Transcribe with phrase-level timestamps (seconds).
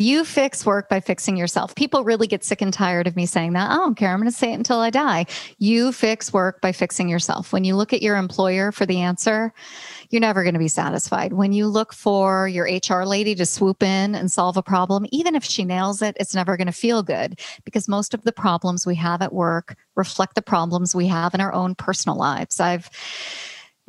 [0.00, 1.74] You fix work by fixing yourself.
[1.74, 3.70] People really get sick and tired of me saying that.
[3.70, 4.10] I don't care.
[4.10, 5.26] I'm going to say it until I die.
[5.58, 7.52] You fix work by fixing yourself.
[7.52, 9.52] When you look at your employer for the answer,
[10.08, 11.34] you're never going to be satisfied.
[11.34, 15.34] When you look for your HR lady to swoop in and solve a problem, even
[15.34, 18.86] if she nails it, it's never going to feel good because most of the problems
[18.86, 22.58] we have at work reflect the problems we have in our own personal lives.
[22.58, 22.88] I've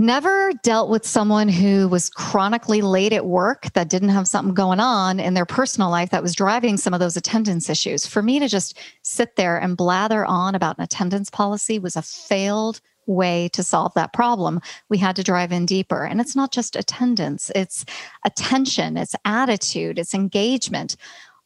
[0.01, 4.79] never dealt with someone who was chronically late at work that didn't have something going
[4.79, 8.05] on in their personal life that was driving some of those attendance issues.
[8.05, 12.01] For me to just sit there and blather on about an attendance policy was a
[12.01, 14.59] failed way to solve that problem.
[14.89, 16.03] We had to drive in deeper.
[16.03, 17.85] And it's not just attendance, it's
[18.25, 20.95] attention, it's attitude, it's engagement.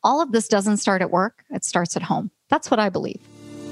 [0.03, 2.31] All of this doesn't start at work, it starts at home.
[2.49, 3.21] That's what I believe.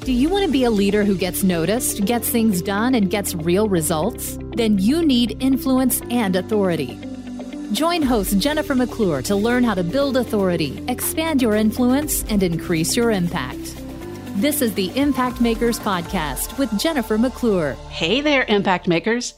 [0.05, 3.34] Do you want to be a leader who gets noticed, gets things done, and gets
[3.35, 4.38] real results?
[4.57, 6.99] Then you need influence and authority.
[7.71, 12.98] Join host Jennifer McClure to learn how to build authority, expand your influence, and increase
[12.98, 13.77] your impact.
[14.35, 17.77] This is the Impact Makers Podcast with Jennifer McClure.
[17.90, 19.35] Hey there, Impact Makers.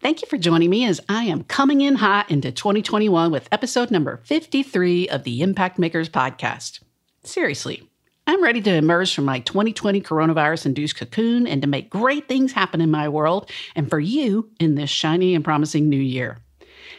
[0.00, 3.90] Thank you for joining me as I am coming in hot into 2021 with episode
[3.90, 6.78] number 53 of the Impact Makers Podcast.
[7.24, 7.85] Seriously,
[8.28, 12.50] I'm ready to emerge from my 2020 coronavirus induced cocoon and to make great things
[12.50, 16.38] happen in my world and for you in this shiny and promising new year.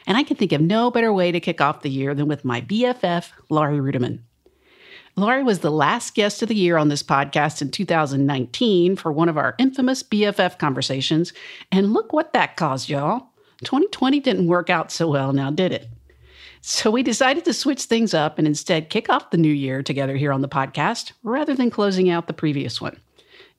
[0.05, 2.45] And I can think of no better way to kick off the year than with
[2.45, 4.19] my BFF, Laurie Ruettimann.
[5.17, 9.27] Laurie was the last guest of the year on this podcast in 2019 for one
[9.27, 11.33] of our infamous BFF conversations.
[11.73, 13.31] And look what that caused, y'all.
[13.65, 15.89] 2020 didn't work out so well now, did it?
[16.61, 20.15] So we decided to switch things up and instead kick off the new year together
[20.15, 22.99] here on the podcast rather than closing out the previous one.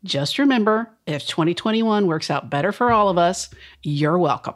[0.05, 3.51] Just remember if 2021 works out better for all of us,
[3.83, 4.55] you're welcome.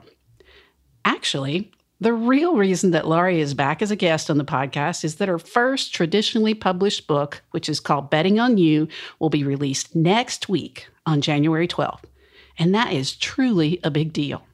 [1.05, 5.17] Actually, the real reason that Laurie is back as a guest on the podcast is
[5.17, 8.89] that her first traditionally published book, which is called Betting on You,
[9.21, 12.03] will be released next week on January 12th.
[12.59, 14.45] And that is truly a big deal.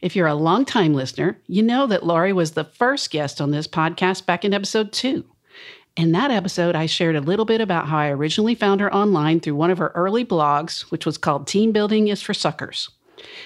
[0.00, 3.66] If you're a longtime listener, you know that Laurie was the first guest on this
[3.66, 5.24] podcast back in episode two.
[5.96, 9.40] In that episode, I shared a little bit about how I originally found her online
[9.40, 12.90] through one of her early blogs, which was called Team Building is for Suckers.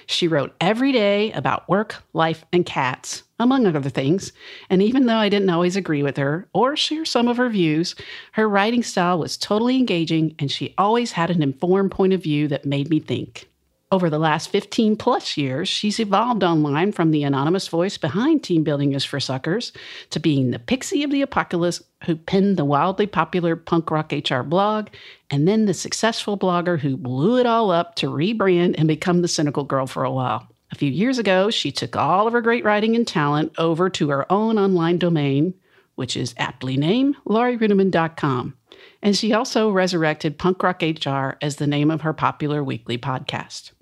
[0.05, 4.34] She wrote every day about work, life, and cats, among other things.
[4.69, 7.95] And even though I didn't always agree with her or share some of her views,
[8.33, 12.47] her writing style was totally engaging and she always had an informed point of view
[12.49, 13.49] that made me think.
[13.92, 18.64] Over the last 15 plus years, she's evolved online from the anonymous voice behind Team
[18.64, 19.70] Building is for Suckers
[20.08, 24.41] to being the pixie of the apocalypse who penned the wildly popular punk rock HR
[24.41, 24.88] blog,
[25.28, 29.28] and then the successful blogger who blew it all up to rebrand and become the
[29.28, 30.48] cynical girl for a while.
[30.70, 34.09] A few years ago, she took all of her great writing and talent over to
[34.09, 35.53] her own online domain,
[35.97, 38.56] which is aptly named laurieruettimann.com.
[39.03, 43.72] And she also resurrected Punk Rock HR as the name of her popular weekly podcast.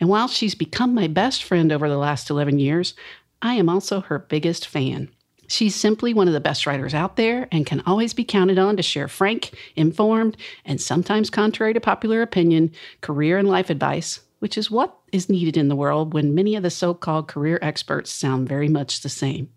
[0.00, 2.94] And while she's become my best friend over the last 11 years,
[3.40, 5.10] I am also her biggest fan.
[5.48, 8.76] She's simply one of the best writers out there and can always be counted on
[8.76, 14.58] to share frank, informed, and sometimes contrary to popular opinion, career and life advice, which
[14.58, 18.10] is what is needed in the world when many of the so called career experts
[18.10, 19.48] sound very much the same.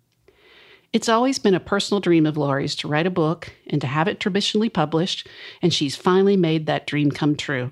[0.92, 4.08] It's always been a personal dream of Laurie's to write a book and to have
[4.08, 5.28] it traditionally published,
[5.62, 7.72] and she's finally made that dream come true.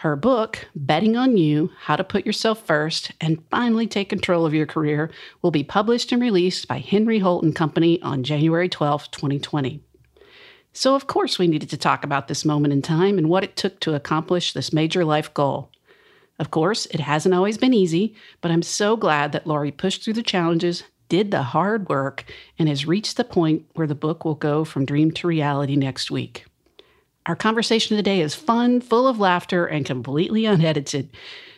[0.00, 4.52] Her book, Betting on You How to Put Yourself First and Finally Take Control of
[4.52, 9.10] Your Career, will be published and released by Henry Holt and Company on January 12,
[9.10, 9.80] 2020.
[10.74, 13.56] So, of course, we needed to talk about this moment in time and what it
[13.56, 15.70] took to accomplish this major life goal.
[16.38, 20.12] Of course, it hasn't always been easy, but I'm so glad that Laurie pushed through
[20.12, 24.34] the challenges, did the hard work, and has reached the point where the book will
[24.34, 26.44] go from dream to reality next week.
[27.26, 31.10] Our conversation today is fun, full of laughter, and completely unedited.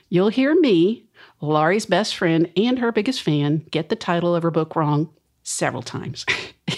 [0.08, 1.04] You'll hear me,
[1.42, 5.10] Laurie's best friend and her biggest fan, get the title of her book wrong
[5.42, 6.24] several times.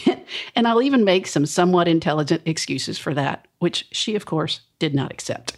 [0.56, 4.92] and I'll even make some somewhat intelligent excuses for that, which she, of course, did
[4.92, 5.56] not accept.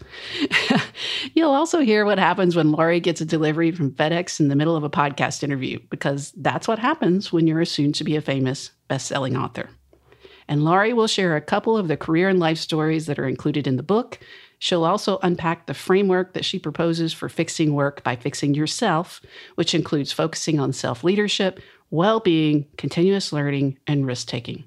[1.35, 4.77] You'll also hear what happens when Laurie gets a delivery from FedEx in the middle
[4.77, 8.21] of a podcast interview, because that's what happens when you're a soon to be a
[8.21, 9.71] famous best selling author.
[10.49, 13.67] And Laurie will share a couple of the career and life stories that are included
[13.67, 14.19] in the book.
[14.59, 19.21] She'll also unpack the framework that she proposes for fixing work by fixing yourself,
[19.57, 21.61] which includes focusing on self leadership,
[21.91, 24.65] well being, continuous learning, and risk taking.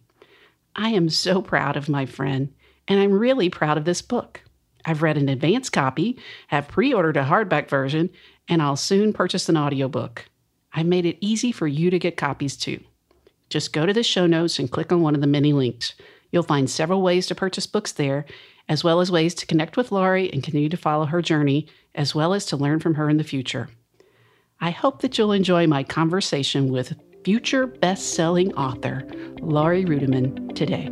[0.75, 2.54] I am so proud of my friend,
[2.88, 4.42] and I'm really proud of this book.
[4.83, 8.10] I've read an advance copy, have pre ordered a hardback version,
[8.48, 10.25] and I'll soon purchase an audiobook.
[10.74, 12.83] I made it easy for you to get copies too.
[13.56, 15.94] Just go to the show notes and click on one of the many links.
[16.30, 18.25] You'll find several ways to purchase books there,
[18.68, 21.66] as well as ways to connect with Laurie and continue to follow her journey,
[21.96, 23.69] as well as to learn from her in the future.
[24.60, 29.07] I hope that you'll enjoy my conversation with future best selling author
[29.40, 30.90] Laurie Ruettimann today.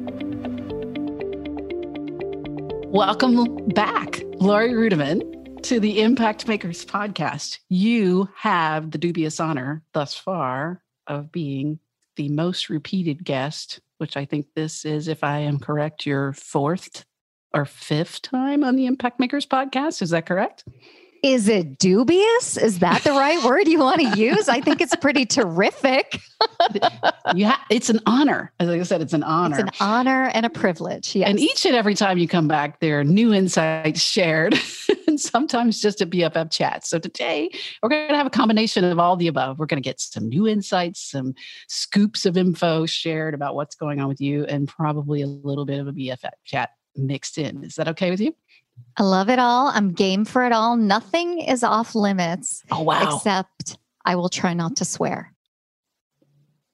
[2.87, 7.59] Welcome back, Laurie Ruettimann, to the Impact Makers podcast.
[7.67, 11.79] You have the dubious honor thus far of being
[12.15, 17.05] the most repeated guest, which I think this is, if I am correct, your fourth
[17.53, 20.01] or fifth time on the Impact Makers podcast.
[20.01, 20.63] Is that correct?
[21.23, 22.57] Is it dubious?
[22.57, 24.49] Is that the right word you want to use?
[24.49, 26.19] I think it's pretty terrific.
[27.33, 28.51] yeah, it's an honor.
[28.59, 29.55] As I said, it's an honor.
[29.55, 31.15] It's an honor and a privilege.
[31.15, 31.29] Yes.
[31.29, 34.53] And each and every time you come back, there are new insights shared,
[35.07, 36.85] and sometimes just a BFF chat.
[36.85, 37.49] So today
[37.81, 39.59] we're going to have a combination of all the above.
[39.59, 41.35] We're going to get some new insights, some
[41.69, 45.79] scoops of info shared about what's going on with you, and probably a little bit
[45.79, 47.63] of a BFF chat mixed in.
[47.63, 48.35] Is that okay with you?
[48.97, 49.67] I love it all.
[49.67, 50.77] I'm game for it all.
[50.77, 52.63] Nothing is off limits.
[52.71, 53.15] Oh, wow.
[53.15, 55.33] Except I will try not to swear.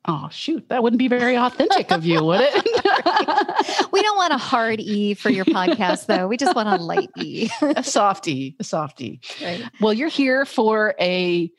[0.05, 0.67] Oh, shoot.
[0.69, 2.53] That wouldn't be very authentic of you, would it?
[3.91, 6.27] we don't want a hard E for your podcast, though.
[6.27, 7.49] We just want a light E.
[7.61, 9.19] a softy, a softy.
[9.41, 9.63] Right.
[9.79, 11.51] Well, you're here for a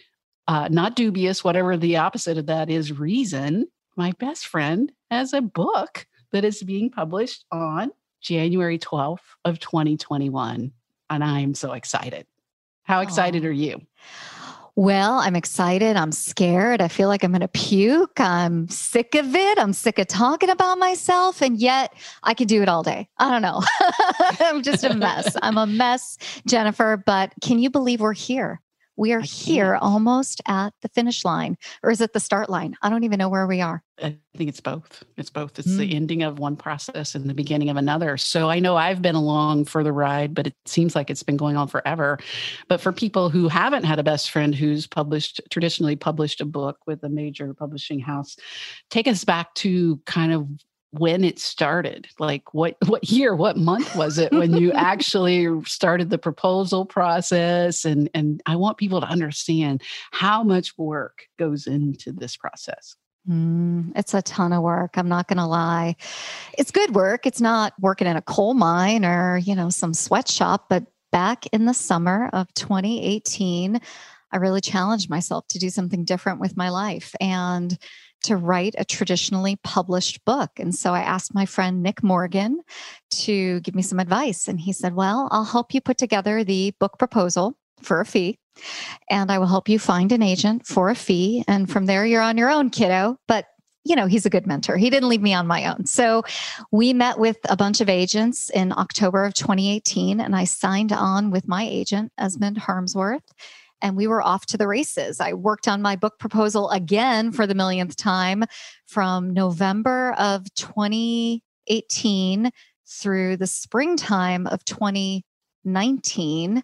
[0.48, 3.68] uh, not dubious, whatever the opposite of that is, reason.
[3.96, 10.72] My best friend has a book that is being published on January 12th of 2021.
[11.10, 12.26] And I'm so excited.
[12.84, 13.48] How excited oh.
[13.48, 13.80] are you?
[14.76, 15.96] Well, I'm excited.
[15.96, 16.80] I'm scared.
[16.80, 18.18] I feel like I'm going to puke.
[18.20, 19.58] I'm sick of it.
[19.58, 21.42] I'm sick of talking about myself.
[21.42, 23.08] And yet I could do it all day.
[23.18, 23.62] I don't know.
[24.40, 25.36] I'm just a mess.
[25.42, 27.02] I'm a mess, Jennifer.
[27.04, 28.60] But can you believe we're here?
[29.00, 32.76] We are here almost at the finish line, or is it the start line?
[32.82, 33.82] I don't even know where we are.
[33.98, 35.02] I think it's both.
[35.16, 35.58] It's both.
[35.58, 35.78] It's mm.
[35.78, 38.18] the ending of one process and the beginning of another.
[38.18, 41.38] So I know I've been along for the ride, but it seems like it's been
[41.38, 42.18] going on forever.
[42.68, 46.76] But for people who haven't had a best friend who's published, traditionally published a book
[46.86, 48.36] with a major publishing house,
[48.90, 50.46] take us back to kind of
[50.92, 56.10] when it started like what what year what month was it when you actually started
[56.10, 62.12] the proposal process and and i want people to understand how much work goes into
[62.12, 62.96] this process
[63.28, 64.96] Mm, it's a ton of work.
[64.96, 65.96] I'm not going to lie.
[66.56, 67.26] It's good work.
[67.26, 71.66] It's not working in a coal mine or, you know, some sweatshop, but back in
[71.66, 73.80] the summer of 2018,
[74.32, 77.14] I really challenged myself to do something different with my life.
[77.20, 77.76] And
[78.24, 80.50] to write a traditionally published book.
[80.58, 82.60] And so I asked my friend Nick Morgan
[83.10, 84.48] to give me some advice.
[84.48, 88.38] And he said, Well, I'll help you put together the book proposal for a fee.
[89.08, 91.44] And I will help you find an agent for a fee.
[91.48, 93.16] And from there, you're on your own, kiddo.
[93.26, 93.46] But
[93.84, 94.76] you know, he's a good mentor.
[94.76, 95.86] He didn't leave me on my own.
[95.86, 96.22] So
[96.70, 101.30] we met with a bunch of agents in October of 2018, and I signed on
[101.30, 103.22] with my agent, Esmond Harmsworth
[103.82, 105.20] and we were off to the races.
[105.20, 108.44] I worked on my book proposal again for the millionth time
[108.86, 112.50] from November of 2018
[112.86, 116.62] through the springtime of 2019.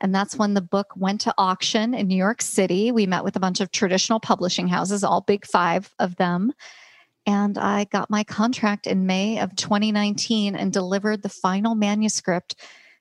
[0.00, 2.90] And that's when the book went to auction in New York City.
[2.90, 6.52] We met with a bunch of traditional publishing houses, all big five of them.
[7.24, 12.56] And I got my contract in May of 2019 and delivered the final manuscript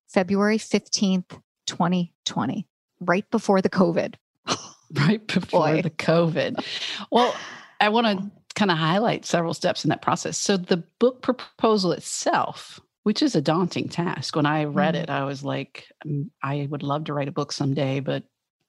[0.08, 2.68] February 15th, 2020
[3.02, 4.16] right before the COVID.
[4.94, 5.82] right before Boy.
[5.82, 6.64] the COVID.
[7.12, 7.36] Well,
[7.80, 10.38] I want to kind of highlight several steps in that process.
[10.38, 14.36] So the book proposal itself, which is a daunting task.
[14.36, 15.04] When I read mm.
[15.04, 18.24] it, I was like, mm, I would love to write a book someday, but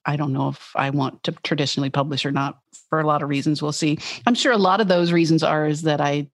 [0.04, 2.58] I don't know if I want to traditionally publish or not
[2.88, 3.62] for a lot of reasons.
[3.62, 3.98] We'll see.
[4.26, 6.28] I'm sure a lot of those reasons are is that I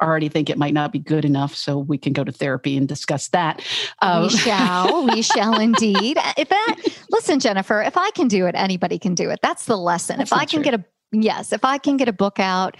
[0.00, 1.54] already think it might not be good enough.
[1.54, 3.62] So we can go to therapy and discuss that.
[4.00, 5.06] Um, we shall.
[5.06, 6.18] we shall indeed.
[6.36, 6.76] If that,
[7.10, 9.40] listen, Jennifer, if I can do it, anybody can do it.
[9.42, 10.18] That's the lesson.
[10.18, 10.72] That's if I can true.
[10.72, 12.76] get a, yes, if I can get a book out,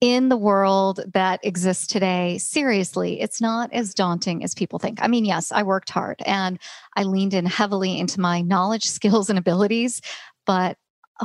[0.00, 4.98] in the world that exists today, seriously, it's not as daunting as people think.
[5.02, 6.58] I mean, yes, I worked hard and
[6.96, 10.00] I leaned in heavily into my knowledge, skills, and abilities,
[10.46, 10.76] but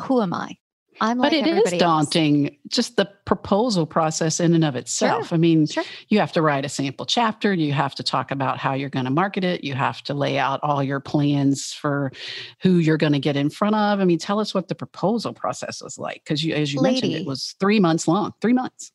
[0.04, 0.58] who am I?
[1.04, 2.58] I'm but like it is daunting, else.
[2.70, 5.28] just the proposal process in and of itself.
[5.28, 5.36] Sure.
[5.36, 5.84] I mean, sure.
[6.08, 9.04] you have to write a sample chapter, you have to talk about how you're going
[9.04, 12.14] to market it, you have to lay out all your plans for
[12.62, 14.00] who you're going to get in front of.
[14.00, 17.02] I mean, tell us what the proposal process was like because you, as you Lady.
[17.02, 18.94] mentioned, it was three months long, three months.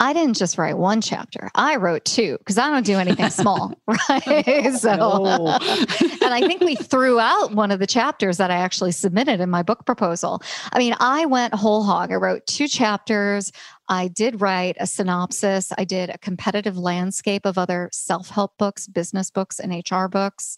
[0.00, 1.50] I didn't just write one chapter.
[1.54, 4.72] I wrote two because I don't do anything small, right?
[4.74, 5.58] so, no.
[5.60, 9.50] and I think we threw out one of the chapters that I actually submitted in
[9.50, 10.42] my book proposal.
[10.72, 12.12] I mean, I went whole hog.
[12.12, 13.52] I wrote two chapters.
[13.88, 15.72] I did write a synopsis.
[15.76, 20.56] I did a competitive landscape of other self help books, business books, and HR books.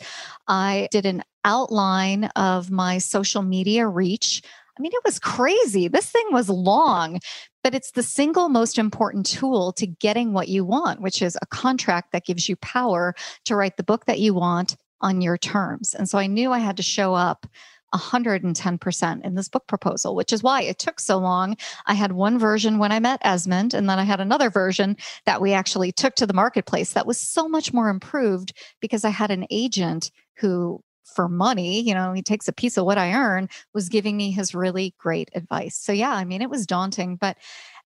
[0.49, 4.43] I did an outline of my social media reach.
[4.79, 5.89] I mean, it was crazy.
[5.89, 7.21] This thing was long,
[7.67, 11.47] but it's the single most important tool to getting what you want, which is a
[11.47, 13.13] contract that gives you power
[13.45, 15.93] to write the book that you want on your terms.
[15.93, 17.45] And so I knew I had to show up
[17.93, 21.57] 110% in this book proposal, which is why it took so long.
[21.87, 25.41] I had one version when I met Esmond, and then I had another version that
[25.41, 29.33] we actually took to the marketplace that was so much more improved because I had
[29.33, 33.49] an agent who for money, you know, he takes a piece of what I earn,
[33.73, 35.77] was giving me his really great advice.
[35.77, 37.37] So, yeah, I mean, it was daunting, but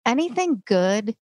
[0.06, 1.14] anything good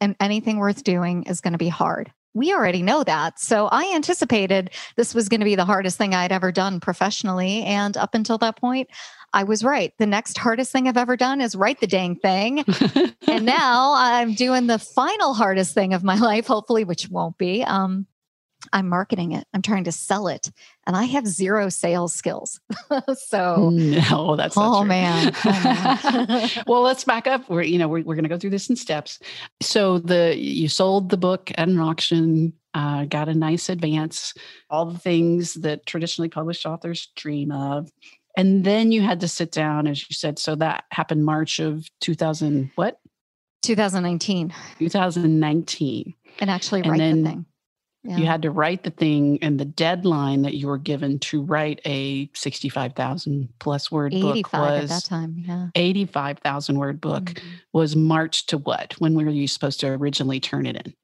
[0.00, 2.12] and anything worth doing is going to be hard.
[2.32, 3.40] We already know that.
[3.40, 7.64] So, I anticipated this was going to be the hardest thing I'd ever done professionally.
[7.64, 8.88] And up until that point,
[9.32, 9.92] I was right.
[9.98, 12.64] The next hardest thing I've ever done is write the dang thing.
[13.26, 17.62] and now I'm doing the final hardest thing of my life, hopefully, which won't be.
[17.62, 18.06] Um,
[18.72, 19.46] I'm marketing it.
[19.52, 20.50] I'm trying to sell it.
[20.86, 22.60] And I have zero sales skills.
[23.14, 25.32] so no, that's oh man.
[25.44, 26.50] oh man.
[26.66, 27.48] well, let's back up.
[27.48, 29.18] We're, you know, we're, we're going to go through this in steps.
[29.60, 34.34] So the, you sold the book at an auction, uh, got a nice advance,
[34.68, 37.90] all the things that traditionally published authors dream of.
[38.36, 40.38] And then you had to sit down, as you said.
[40.38, 43.00] So that happened March of 2000, what?
[43.62, 44.54] 2019.
[44.78, 46.14] 2019.
[46.38, 47.46] And actually write and then, the thing.
[48.02, 48.16] Yeah.
[48.16, 51.80] You had to write the thing, and the deadline that you were given to write
[51.84, 55.44] a 65,000 plus word book was at that time.
[55.46, 55.68] Yeah.
[55.74, 57.48] 85,000 word book mm-hmm.
[57.74, 58.94] was March to what?
[58.98, 60.94] When were you supposed to originally turn it in?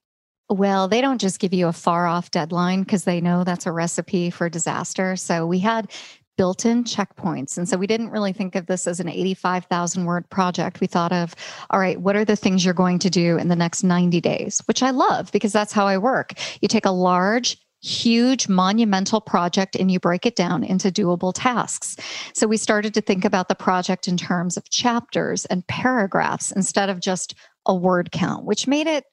[0.49, 3.73] Well, they don't just give you a far off deadline because they know that's a
[3.73, 5.17] recipe for disaster.
[5.17, 5.91] So we had
[6.37, 7.57] built in checkpoints.
[7.57, 10.81] And so we didn't really think of this as an 85,000 word project.
[10.81, 11.35] We thought of,
[11.71, 14.61] all right, what are the things you're going to do in the next 90 days,
[14.67, 16.33] which I love because that's how I work.
[16.61, 21.97] You take a large, huge monumental project and you break it down into doable tasks.
[22.33, 26.89] So we started to think about the project in terms of chapters and paragraphs instead
[26.89, 27.35] of just
[27.67, 29.05] a word count, which made it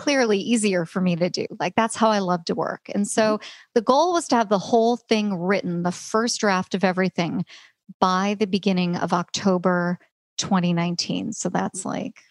[0.00, 1.46] clearly easier for me to do.
[1.58, 2.90] Like that's how I love to work.
[2.94, 3.48] And so mm-hmm.
[3.74, 7.44] the goal was to have the whole thing written, the first draft of everything
[8.00, 9.98] by the beginning of October
[10.38, 11.34] 2019.
[11.34, 12.22] So that's like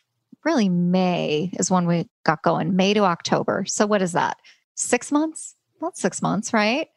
[0.43, 3.65] really May is when we got going, May to October.
[3.67, 4.37] So what is that?
[4.73, 5.55] Six months?
[5.79, 6.87] Not six months, right?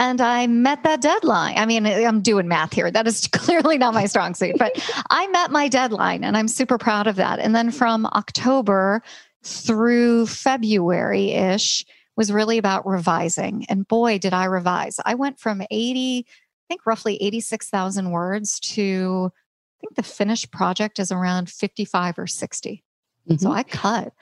[0.00, 1.58] And I met that deadline.
[1.58, 2.90] I mean, I'm doing math here.
[2.90, 4.72] That is clearly not my strong suit, but
[5.10, 7.38] I met my deadline and I'm super proud of that.
[7.38, 9.02] And then from October
[9.42, 11.84] through February ish
[12.16, 13.64] was really about revising.
[13.68, 14.96] And boy, did I revise.
[15.04, 16.32] I went from 80, I
[16.68, 22.84] think roughly 86,000 words to, I think the finished project is around 55 or 60.
[23.28, 23.36] Mm-hmm.
[23.38, 24.12] So I cut.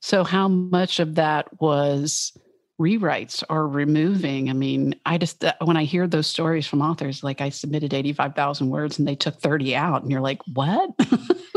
[0.00, 2.36] So, how much of that was
[2.78, 4.50] rewrites or removing?
[4.50, 7.94] I mean, I just, uh, when I hear those stories from authors, like I submitted
[7.94, 10.90] 85,000 words and they took 30 out, and you're like, what?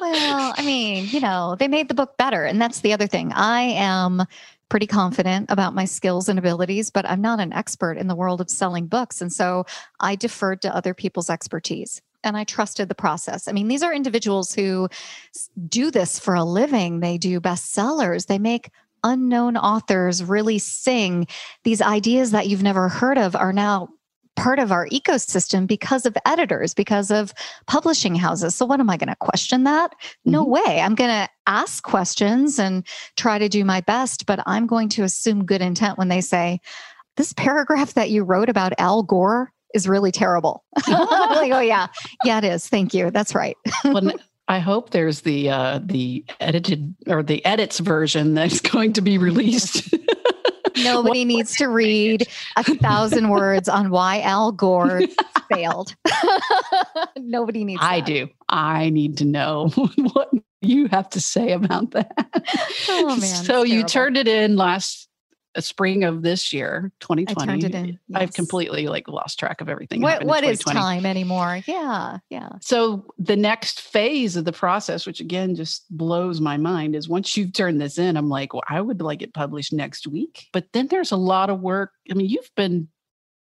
[0.00, 2.44] well, I mean, you know, they made the book better.
[2.44, 3.32] And that's the other thing.
[3.32, 4.24] I am
[4.68, 8.40] pretty confident about my skills and abilities, but I'm not an expert in the world
[8.40, 9.20] of selling books.
[9.20, 9.66] And so
[9.98, 13.48] I deferred to other people's expertise and I trusted the process.
[13.48, 14.88] I mean, these are individuals who
[15.68, 17.00] do this for a living.
[17.00, 18.70] They do bestsellers, they make
[19.02, 21.26] unknown authors really sing.
[21.64, 23.88] These ideas that you've never heard of are now
[24.36, 27.32] part of our ecosystem because of editors, because of
[27.66, 28.54] publishing houses.
[28.54, 29.94] So, what am I going to question that?
[30.24, 30.52] No mm-hmm.
[30.52, 30.80] way.
[30.80, 35.02] I'm going to ask questions and try to do my best, but I'm going to
[35.02, 36.60] assume good intent when they say,
[37.16, 40.64] This paragraph that you wrote about Al Gore is really terrible.
[40.88, 41.88] like, oh, yeah.
[42.24, 42.68] Yeah, it is.
[42.68, 43.10] Thank you.
[43.10, 43.56] That's right.
[43.84, 44.12] well,
[44.48, 49.16] I hope there's the uh, the edited or the edits version that's going to be
[49.16, 49.94] released.
[50.78, 55.02] Nobody needs to read a thousand words on why Al Gore
[55.52, 55.94] failed.
[57.18, 57.80] Nobody needs.
[57.82, 58.28] I do.
[58.48, 59.68] I need to know
[60.12, 60.30] what
[60.62, 62.12] you have to say about that.
[62.88, 63.44] Oh man!
[63.44, 65.09] So you turned it in last
[65.58, 67.42] spring of this year, 2020.
[67.42, 67.86] I turned it in.
[67.86, 67.98] Yes.
[68.14, 70.00] I've completely like lost track of everything.
[70.00, 71.60] What, what is time anymore?
[71.66, 72.18] Yeah.
[72.28, 72.50] Yeah.
[72.60, 77.36] So the next phase of the process, which again just blows my mind, is once
[77.36, 80.46] you've turned this in, I'm like, well, I would like it published next week.
[80.52, 81.90] But then there's a lot of work.
[82.10, 82.88] I mean, you've been,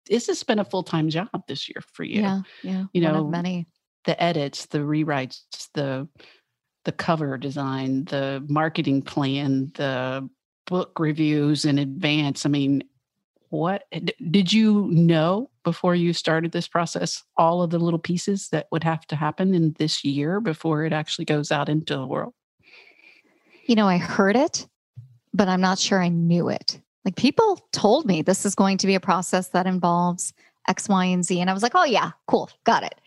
[0.07, 2.21] this has been a full time job this year for you.
[2.21, 2.41] Yeah.
[2.61, 2.85] Yeah.
[2.93, 3.67] You know, many.
[4.05, 5.41] The edits, the rewrites,
[5.73, 6.07] the,
[6.85, 10.29] the cover design, the marketing plan, the
[10.67, 12.45] book reviews in advance.
[12.45, 12.83] I mean,
[13.49, 18.49] what eh, did you know before you started this process all of the little pieces
[18.49, 22.05] that would have to happen in this year before it actually goes out into the
[22.05, 22.33] world?
[23.65, 24.67] You know, I heard it,
[25.33, 26.79] but I'm not sure I knew it.
[27.03, 30.33] Like people told me this is going to be a process that involves
[30.67, 31.39] X, Y, and Z.
[31.39, 32.99] And I was like, oh, yeah, cool, got it.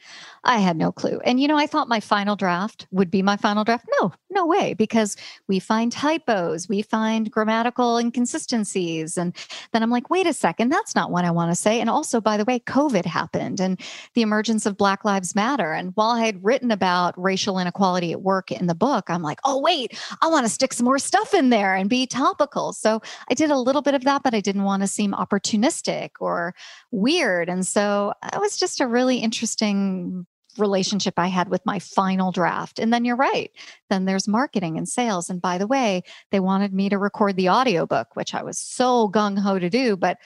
[0.44, 1.20] I had no clue.
[1.24, 3.86] And, you know, I thought my final draft would be my final draft.
[4.00, 5.16] No, no way, because
[5.48, 9.18] we find typos, we find grammatical inconsistencies.
[9.18, 9.36] And
[9.72, 11.80] then I'm like, wait a second, that's not what I want to say.
[11.80, 13.78] And also, by the way, COVID happened and
[14.14, 15.72] the emergence of Black Lives Matter.
[15.72, 19.40] And while I had written about racial inequality at work in the book, I'm like,
[19.44, 22.72] oh, wait, I want to stick some more stuff in there and be topical.
[22.72, 26.10] So I did a little bit of that, but I didn't want to seem opportunistic
[26.18, 26.54] or
[26.90, 27.48] weird.
[27.48, 30.26] And so uh, it was just a really interesting
[30.58, 32.78] relationship I had with my final draft.
[32.78, 33.50] And then you're right.
[33.88, 35.30] Then there's marketing and sales.
[35.30, 39.08] And by the way, they wanted me to record the audiobook, which I was so
[39.08, 40.18] gung ho to do, but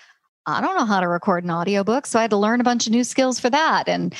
[0.46, 2.06] I don't know how to record an audiobook.
[2.06, 3.88] So I had to learn a bunch of new skills for that.
[3.88, 4.14] And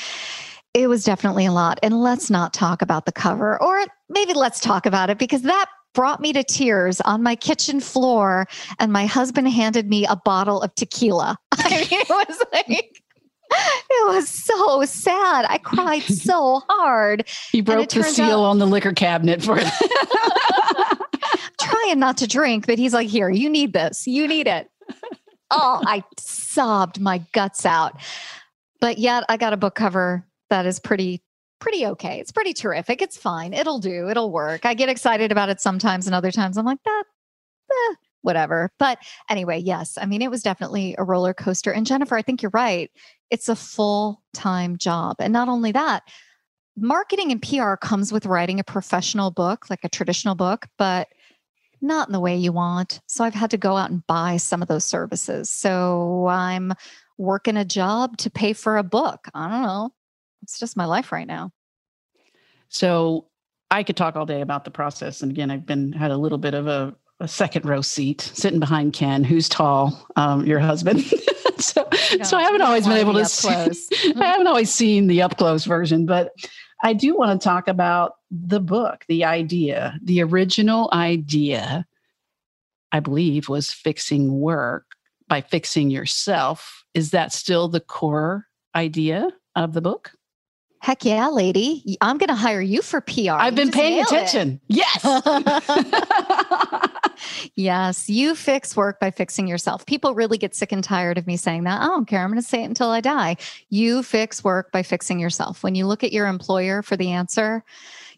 [0.73, 1.79] it was definitely a lot.
[1.83, 5.67] And let's not talk about the cover, or maybe let's talk about it because that
[5.93, 8.45] brought me to tears on my kitchen floor.
[8.79, 11.37] And my husband handed me a bottle of tequila.
[11.53, 13.01] I mean, it was like,
[13.51, 15.45] it was so sad.
[15.47, 17.27] I cried so hard.
[17.51, 19.57] He broke the seal out, on the liquor cabinet for
[21.61, 24.07] trying not to drink, but he's like, here, you need this.
[24.07, 24.69] You need it.
[25.51, 27.99] Oh, I sobbed my guts out.
[28.81, 31.21] But yet I got a book cover that is pretty
[31.59, 32.19] pretty okay.
[32.19, 33.01] It's pretty terrific.
[33.01, 33.53] It's fine.
[33.53, 34.09] It'll do.
[34.09, 34.65] It'll work.
[34.65, 37.03] I get excited about it sometimes and other times I'm like, that
[38.25, 38.71] whatever.
[38.79, 38.97] But
[39.29, 41.71] anyway, yes, I mean, it was definitely a roller coaster.
[41.71, 42.91] And Jennifer, I think you're right.
[43.29, 45.17] It's a full time job.
[45.19, 46.03] And not only that,
[46.75, 51.07] marketing and PR comes with writing a professional book, like a traditional book, but
[51.81, 52.99] not in the way you want.
[53.07, 55.49] So I've had to go out and buy some of those services.
[55.49, 56.73] So I'm
[57.17, 59.27] working a job to pay for a book.
[59.33, 59.91] I don't know.
[60.41, 61.51] It's just my life right now.
[62.69, 63.27] So
[63.71, 65.21] I could talk all day about the process.
[65.21, 68.59] And again, I've been had a little bit of a a second row seat, sitting
[68.59, 71.01] behind Ken, who's tall, um, your husband.
[71.57, 73.25] so, no, so I haven't always been able to.
[73.25, 73.47] See,
[74.15, 76.31] I haven't always seen the up close version, but
[76.83, 81.85] I do want to talk about the book, the idea, the original idea.
[82.91, 84.85] I believe was fixing work
[85.27, 86.85] by fixing yourself.
[86.93, 90.11] Is that still the core idea of the book?
[90.85, 91.97] Heck yeah, lady.
[91.99, 93.31] I'm going to hire you for PR.
[93.31, 94.61] I've you been paying attention.
[94.69, 94.85] It.
[95.03, 95.03] Yes.
[97.55, 98.09] yes.
[98.09, 99.85] You fix work by fixing yourself.
[99.85, 101.81] People really get sick and tired of me saying that.
[101.81, 102.21] I don't care.
[102.21, 103.37] I'm going to say it until I die.
[103.69, 105.63] You fix work by fixing yourself.
[105.63, 107.63] When you look at your employer for the answer,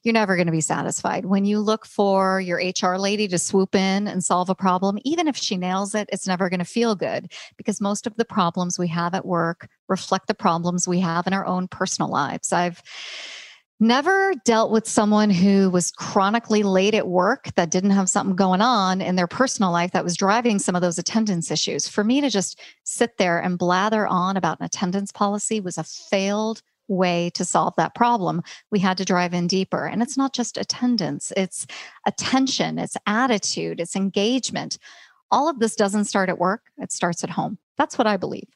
[0.04, 1.26] you're never going to be satisfied.
[1.26, 5.28] When you look for your HR lady to swoop in and solve a problem, even
[5.28, 8.80] if she nails it, it's never going to feel good because most of the problems
[8.80, 12.54] we have at work reflect the problems we have in our own personal lives.
[12.54, 12.82] I've
[13.80, 18.62] never dealt with someone who was chronically late at work that didn't have something going
[18.62, 21.88] on in their personal life that was driving some of those attendance issues.
[21.88, 25.84] For me to just sit there and blather on about an attendance policy was a
[25.84, 28.42] failed way to solve that problem.
[28.72, 29.86] We had to drive in deeper.
[29.86, 31.68] And it's not just attendance, it's
[32.06, 34.78] attention, it's attitude, it's engagement.
[35.30, 37.58] All of this doesn't start at work, it starts at home.
[37.78, 38.48] That's what I believe.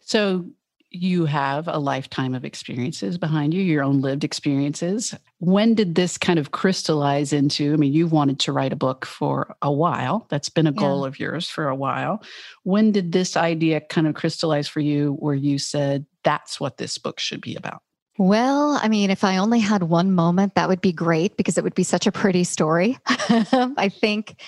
[0.00, 0.46] So,
[0.90, 5.14] you have a lifetime of experiences behind you, your own lived experiences.
[5.38, 7.72] When did this kind of crystallize into?
[7.72, 10.26] I mean, you've wanted to write a book for a while.
[10.30, 11.08] That's been a goal yeah.
[11.08, 12.22] of yours for a while.
[12.62, 16.96] When did this idea kind of crystallize for you where you said, that's what this
[16.98, 17.82] book should be about?
[18.18, 21.62] Well, I mean, if I only had one moment, that would be great because it
[21.62, 22.98] would be such a pretty story.
[23.06, 24.42] I think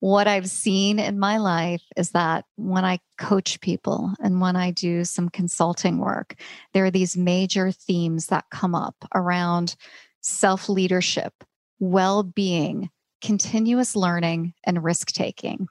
[0.00, 4.70] what I've seen in my life is that when I coach people and when I
[4.70, 6.34] do some consulting work,
[6.74, 9.76] there are these major themes that come up around
[10.20, 11.32] self leadership,
[11.78, 12.90] well being,
[13.22, 15.66] continuous learning, and risk taking.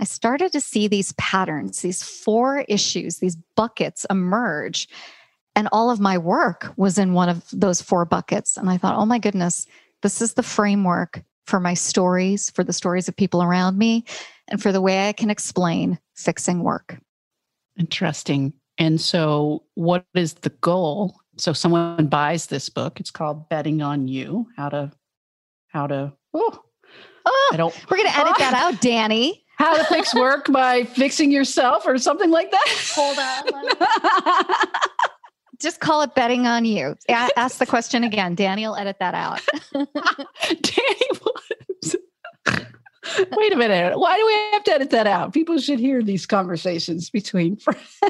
[0.00, 4.88] I started to see these patterns, these four issues, these buckets emerge.
[5.54, 8.56] And all of my work was in one of those four buckets.
[8.56, 9.66] And I thought, oh my goodness,
[10.02, 14.04] this is the framework for my stories, for the stories of people around me,
[14.48, 16.98] and for the way I can explain fixing work.
[17.78, 18.52] Interesting.
[18.78, 21.14] And so, what is the goal?
[21.36, 23.00] So, someone buys this book.
[23.00, 24.92] It's called "Betting on You." How to,
[25.68, 26.12] how to.
[26.34, 26.62] Oh,
[27.26, 27.74] oh I don't.
[27.90, 29.44] We're going to edit oh, that out, Danny.
[29.60, 32.66] How to fix work by fixing yourself, or something like that.
[32.94, 34.86] Hold on.
[35.60, 36.96] just call it betting on you.
[37.08, 38.34] Ask the question again.
[38.34, 39.40] Danny will edit that out.
[39.72, 41.10] Danny
[43.32, 43.98] Wait a minute.
[43.98, 45.32] Why do we have to edit that out?
[45.32, 48.00] People should hear these conversations between friends.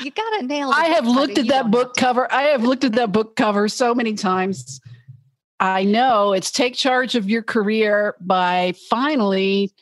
[0.00, 0.76] You got to nail it.
[0.76, 2.32] I have looked at that book cover.
[2.32, 4.80] I have looked at that book cover so many times.
[5.60, 9.72] I know it's take charge of your career by finally,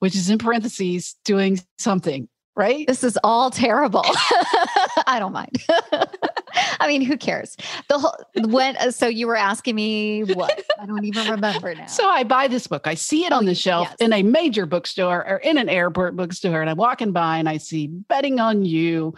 [0.00, 2.86] which is in parentheses, doing something, right?
[2.86, 4.02] This is all terrible.
[5.06, 5.62] I don't mind.
[6.80, 7.56] I mean, who cares?
[7.88, 8.14] The whole
[8.48, 10.62] when uh, so you were asking me what?
[10.80, 11.86] I don't even remember now.
[11.86, 12.86] So I buy this book.
[12.86, 13.58] I see it Oh, on the yes.
[13.58, 17.48] shelf in a major bookstore or in an airport bookstore, and I'm walking by and
[17.48, 19.14] I see betting on you,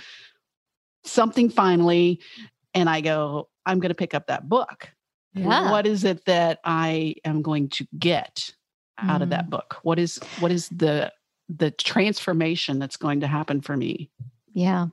[1.05, 2.21] something finally,
[2.75, 4.91] and I go, I'm going to pick up that book.
[5.35, 5.71] Yeah.
[5.71, 8.53] What is it that I am going to get
[8.99, 9.31] out of Mm.
[9.33, 9.79] that book?
[9.83, 11.13] What is what is the
[11.49, 14.11] the transformation that's going to happen for me?
[14.53, 14.87] Yeah.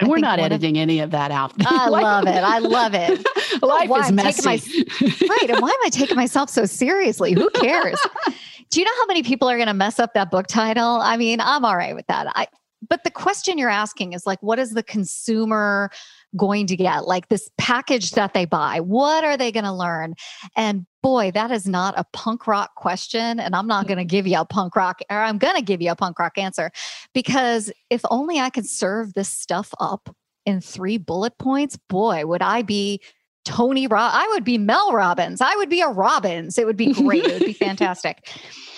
[0.00, 1.52] And I we're not of- editing any of that out.
[1.66, 2.42] I Life- love it.
[2.44, 3.26] I love it.
[3.62, 4.00] Life Why?
[4.00, 4.84] is I'm taking my- messy.
[5.28, 5.50] Right.
[5.50, 7.32] And why am I taking myself so seriously?
[7.32, 7.98] Who cares?
[8.70, 10.98] Do you know how many people are going to mess up that book title?
[11.00, 12.26] I mean, I'm all right with that.
[12.36, 12.46] I
[12.88, 15.90] but the question you're asking is like, what is the consumer
[16.36, 17.06] going to get?
[17.06, 20.14] Like this package that they buy, what are they going to learn?
[20.54, 23.40] And boy, that is not a punk rock question.
[23.40, 23.88] And I'm not mm.
[23.88, 26.18] going to give you a punk rock, or I'm going to give you a punk
[26.18, 26.70] rock answer
[27.14, 32.42] because if only I could serve this stuff up in three bullet points, boy, would
[32.42, 33.00] I be
[33.46, 35.40] Tony Rob I would be Mel Robbins.
[35.40, 36.58] I would be a Robbins.
[36.58, 37.24] It would be great.
[37.24, 38.28] it would be fantastic.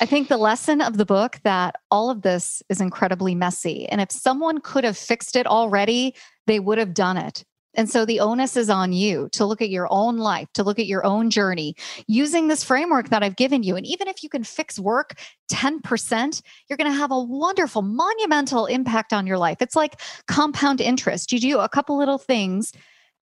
[0.01, 3.89] I think the lesson of the book that all of this is incredibly messy.
[3.89, 6.15] And if someone could have fixed it already,
[6.47, 7.45] they would have done it.
[7.75, 10.79] And so the onus is on you to look at your own life, to look
[10.79, 13.77] at your own journey using this framework that I've given you.
[13.77, 15.15] And even if you can fix work
[15.53, 19.59] 10%, you're going to have a wonderful, monumental impact on your life.
[19.61, 21.33] It's like compound interest.
[21.33, 22.73] You do a couple little things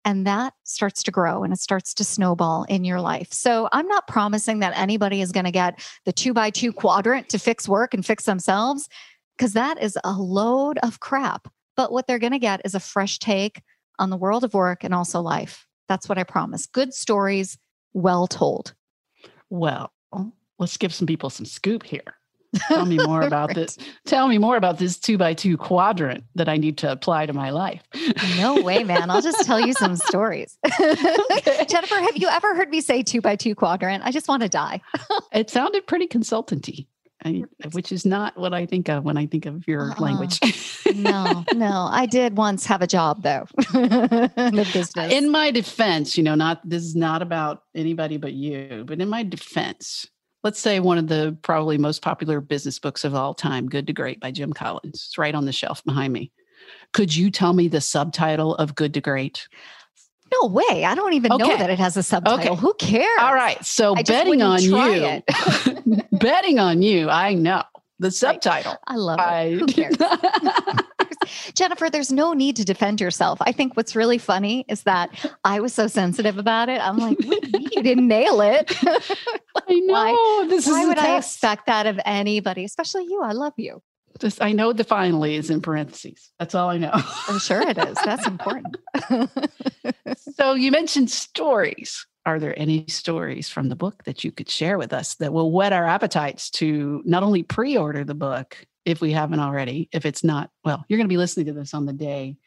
[0.07, 3.33] and that starts to grow and it starts to snowball in your life.
[3.33, 7.27] So I'm not promising that anybody is going to get the two by two quadrant
[7.29, 8.87] to fix work and fix themselves,
[9.37, 11.49] because that is a load of crap.
[11.75, 13.61] But what they're going to get is a fresh take
[13.99, 15.65] on the world of work and also life.
[15.87, 16.65] That's what I promise.
[16.65, 17.57] Good stories,
[17.93, 18.73] well told.
[19.49, 19.91] Well,
[20.59, 22.03] let's give some people some scoop here.
[22.69, 23.55] Tell me more about Right.
[23.55, 23.77] this.
[24.05, 27.33] Tell me more about this two by two quadrant that I need to apply to
[27.33, 27.81] my life.
[28.37, 29.09] No way, man.
[29.09, 30.57] I'll just tell you some stories.
[31.67, 34.03] Jennifer, have you ever heard me say two by two quadrant?
[34.05, 34.81] I just want to die.
[35.33, 36.87] It sounded pretty consultanty,
[37.27, 40.01] I, which is not what I think of when I think of your Uh-uh.
[40.01, 40.39] language.
[40.95, 41.87] no, no.
[41.91, 45.11] I did once have a job though in the business.
[45.13, 49.09] in my defense, you know, not this is not about anybody but you, but in
[49.09, 50.07] my defense,
[50.43, 53.93] let's say one of the probably most popular business books of all time, Good to
[53.93, 55.05] Great by Jim Collins.
[55.07, 56.31] It's right on the shelf behind me.
[56.93, 59.47] Could you tell me the subtitle of Good to Great?
[60.31, 60.85] No way.
[60.85, 62.39] I don't even know that it has a subtitle.
[62.53, 62.55] Okay.
[62.55, 63.19] Who cares?
[63.19, 63.63] All right.
[63.65, 65.23] So I betting on you,
[66.11, 67.63] betting on you, I know
[67.99, 68.75] the subtitle.
[68.87, 69.23] I love it.
[69.23, 69.95] I, Who cares?
[71.55, 73.39] Jennifer, there's no need to defend yourself.
[73.41, 75.09] I think what's really funny is that
[75.43, 76.79] I was so sensitive about it.
[76.81, 77.39] I'm like, you
[77.71, 78.71] you didn't nail it.
[78.85, 83.21] I know Why- this Why is would I expect that of anybody, especially you?
[83.23, 83.81] I love you.
[84.19, 86.31] Just, I know the finally is in parentheses.
[86.39, 86.91] That's all I know.
[87.27, 87.97] I'm sure it is.
[88.03, 88.75] That's important.
[90.37, 92.05] So you mentioned stories.
[92.25, 95.51] Are there any stories from the book that you could share with us that will
[95.51, 100.23] whet our appetites to not only pre-order the book if we haven't already, if it's
[100.23, 102.37] not, well, you're going to be listening to this on the day,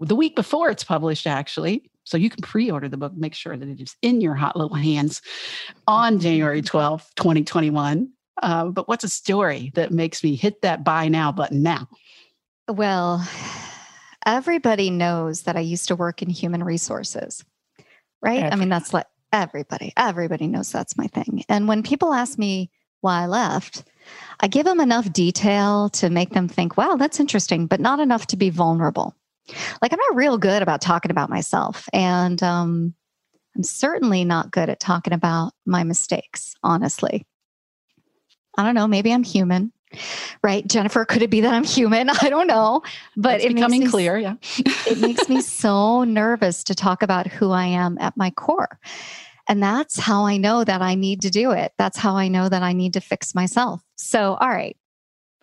[0.00, 1.90] the week before it's published, actually.
[2.04, 4.76] So you can pre-order the book, make sure that it is in your hot little
[4.76, 5.20] hands
[5.86, 8.10] on January 12th, 2021.
[8.42, 11.88] Uh, but what's a story that makes me hit that buy now button now?
[12.68, 13.26] Well,
[14.36, 17.44] everybody knows that I used to work in human resources,
[18.22, 18.52] right?
[18.52, 21.44] I mean, that's like everybody, everybody knows that's my thing.
[21.48, 23.84] And when people ask me why I left,
[24.40, 28.26] I give them enough detail to make them think, wow, that's interesting, but not enough
[28.28, 29.14] to be vulnerable.
[29.82, 31.88] Like, I'm not real good about talking about myself.
[31.92, 32.94] And um,
[33.56, 37.26] I'm certainly not good at talking about my mistakes, honestly.
[38.56, 38.86] I don't know.
[38.86, 39.72] Maybe I'm human,
[40.42, 40.66] right?
[40.66, 42.08] Jennifer, could it be that I'm human?
[42.22, 42.82] I don't know.
[43.16, 44.18] But it's it becoming makes me, clear.
[44.18, 44.34] Yeah.
[44.86, 48.78] it makes me so nervous to talk about who I am at my core.
[49.48, 51.72] And that's how I know that I need to do it.
[51.78, 53.82] That's how I know that I need to fix myself.
[53.96, 54.76] So, all right.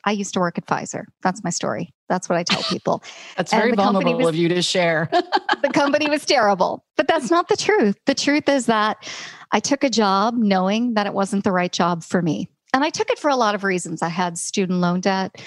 [0.05, 1.03] I used to work at Pfizer.
[1.21, 1.93] That's my story.
[2.07, 3.03] That's what I tell people.
[3.35, 5.09] That's And very vulnerable was- of you to share.
[5.11, 6.85] the company was terrible.
[6.95, 7.97] But that's not the truth.
[8.05, 9.05] The truth is that
[9.51, 12.47] I took a job knowing that it wasn't the right job for me.
[12.73, 14.01] And I took it for a lot of reasons.
[14.01, 15.41] I had student loan debt.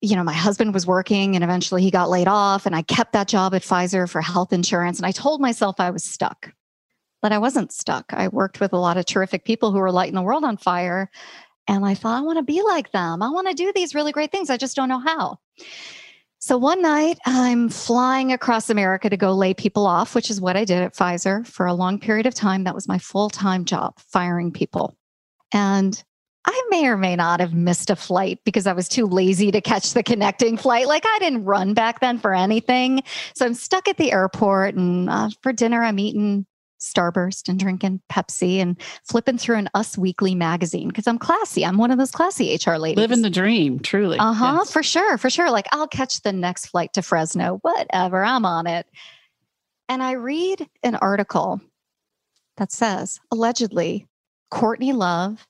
[0.00, 2.66] You know, my husband was working and eventually he got laid off.
[2.66, 4.98] And I kept that job at Pfizer for health insurance.
[4.98, 6.52] And I told myself I was stuck,
[7.20, 8.06] but I wasn't stuck.
[8.12, 11.10] I worked with a lot of terrific people who were lighting the world on fire.
[11.66, 13.22] And I thought, I want to be like them.
[13.22, 14.50] I want to do these really great things.
[14.50, 15.38] I just don't know how.
[16.40, 20.56] So one night I'm flying across America to go lay people off, which is what
[20.56, 22.64] I did at Pfizer for a long period of time.
[22.64, 24.96] That was my full time job, firing people.
[25.52, 26.02] And
[26.50, 29.60] I may or may not have missed a flight because I was too lazy to
[29.60, 30.86] catch the connecting flight.
[30.86, 33.02] Like I didn't run back then for anything.
[33.34, 36.46] So I'm stuck at the airport and uh, for dinner, I'm eating
[36.80, 41.66] Starburst and drinking Pepsi and flipping through an Us Weekly magazine because I'm classy.
[41.66, 42.96] I'm one of those classy HR ladies.
[42.96, 44.18] Living the dream, truly.
[44.18, 44.56] Uh huh.
[44.60, 44.72] Yes.
[44.72, 45.18] For sure.
[45.18, 45.50] For sure.
[45.50, 48.24] Like I'll catch the next flight to Fresno, whatever.
[48.24, 48.86] I'm on it.
[49.90, 51.60] And I read an article
[52.56, 54.06] that says allegedly
[54.50, 55.46] Courtney Love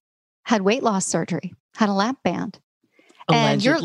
[0.49, 2.59] had weight loss surgery, had a lap band.
[3.29, 3.53] Allegedly.
[3.53, 3.77] And you're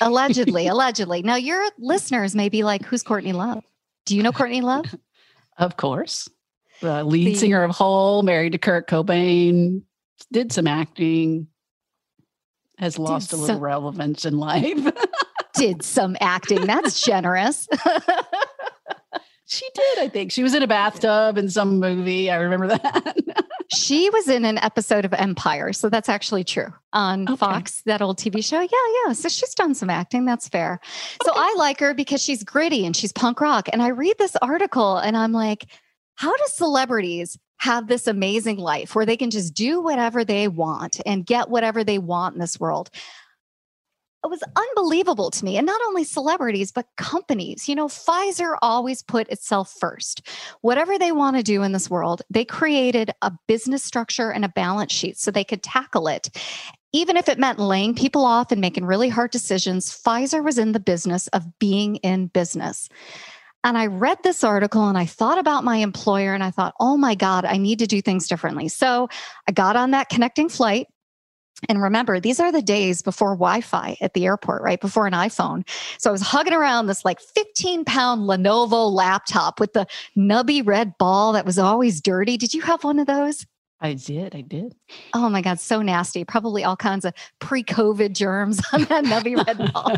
[0.00, 1.22] allegedly, allegedly.
[1.22, 3.64] Now your listeners may be like, who's Courtney Love?
[4.06, 4.86] Do you know Courtney Love?
[5.58, 6.30] Of course
[6.82, 9.82] the lead the, singer of Hole, married to Kurt Cobain,
[10.30, 11.46] did some acting,
[12.76, 14.92] has lost a little relevance in life.
[15.54, 16.66] did some acting.
[16.66, 17.68] That's generous.
[19.52, 20.32] She did, I think.
[20.32, 22.30] She was in a bathtub in some movie.
[22.30, 23.16] I remember that.
[23.74, 25.74] she was in an episode of Empire.
[25.74, 27.36] So that's actually true on okay.
[27.36, 28.60] Fox, that old TV show.
[28.60, 28.68] Yeah,
[29.06, 29.12] yeah.
[29.12, 30.24] So she's done some acting.
[30.24, 30.80] That's fair.
[30.82, 31.24] Okay.
[31.24, 33.68] So I like her because she's gritty and she's punk rock.
[33.70, 35.66] And I read this article and I'm like,
[36.14, 41.00] how do celebrities have this amazing life where they can just do whatever they want
[41.04, 42.90] and get whatever they want in this world?
[44.24, 45.56] It was unbelievable to me.
[45.56, 47.68] And not only celebrities, but companies.
[47.68, 50.28] You know, Pfizer always put itself first.
[50.60, 54.48] Whatever they want to do in this world, they created a business structure and a
[54.48, 56.28] balance sheet so they could tackle it.
[56.92, 60.72] Even if it meant laying people off and making really hard decisions, Pfizer was in
[60.72, 62.88] the business of being in business.
[63.64, 66.96] And I read this article and I thought about my employer and I thought, oh
[66.96, 68.68] my God, I need to do things differently.
[68.68, 69.08] So
[69.48, 70.88] I got on that connecting flight.
[71.68, 74.80] And remember, these are the days before Wi Fi at the airport, right?
[74.80, 75.66] Before an iPhone.
[75.98, 80.96] So I was hugging around this like 15 pound Lenovo laptop with the nubby red
[80.98, 82.36] ball that was always dirty.
[82.36, 83.46] Did you have one of those?
[83.82, 84.36] I did.
[84.36, 84.76] I did.
[85.12, 86.24] Oh my God, so nasty.
[86.24, 89.96] Probably all kinds of pre-COVID germs on that nubby red ball.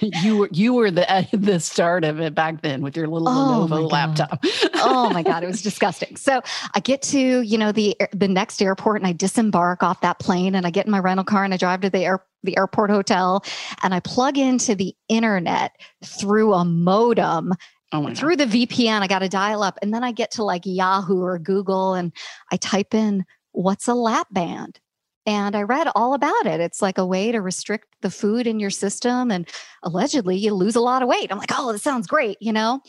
[0.22, 3.28] you were you were the uh, the start of it back then with your little
[3.28, 4.44] oh Lenovo laptop.
[4.74, 6.16] oh my God, it was disgusting.
[6.16, 6.42] So
[6.74, 10.56] I get to you know the the next airport and I disembark off that plane
[10.56, 12.90] and I get in my rental car and I drive to the air the airport
[12.90, 13.44] hotel
[13.82, 15.72] and I plug into the internet
[16.04, 17.52] through a modem
[17.92, 19.78] Oh through the VPN, I got to dial up.
[19.82, 22.12] And then I get to like Yahoo or Google and
[22.52, 24.78] I type in what's a lap band?
[25.26, 26.60] And I read all about it.
[26.60, 29.30] It's like a way to restrict the food in your system.
[29.30, 29.48] And
[29.82, 31.30] allegedly, you lose a lot of weight.
[31.30, 32.80] I'm like, oh, this sounds great, you know?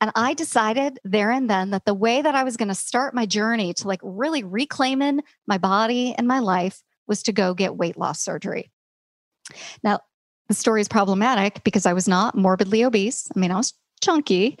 [0.00, 3.14] And I decided there and then that the way that I was going to start
[3.14, 7.76] my journey to like really reclaiming my body and my life was to go get
[7.76, 8.70] weight loss surgery.
[9.82, 10.00] Now,
[10.48, 13.28] the story is problematic because I was not morbidly obese.
[13.34, 14.58] I mean, I was chunky.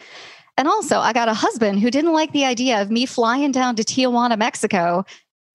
[0.56, 3.76] And also, I got a husband who didn't like the idea of me flying down
[3.76, 5.04] to Tijuana, Mexico,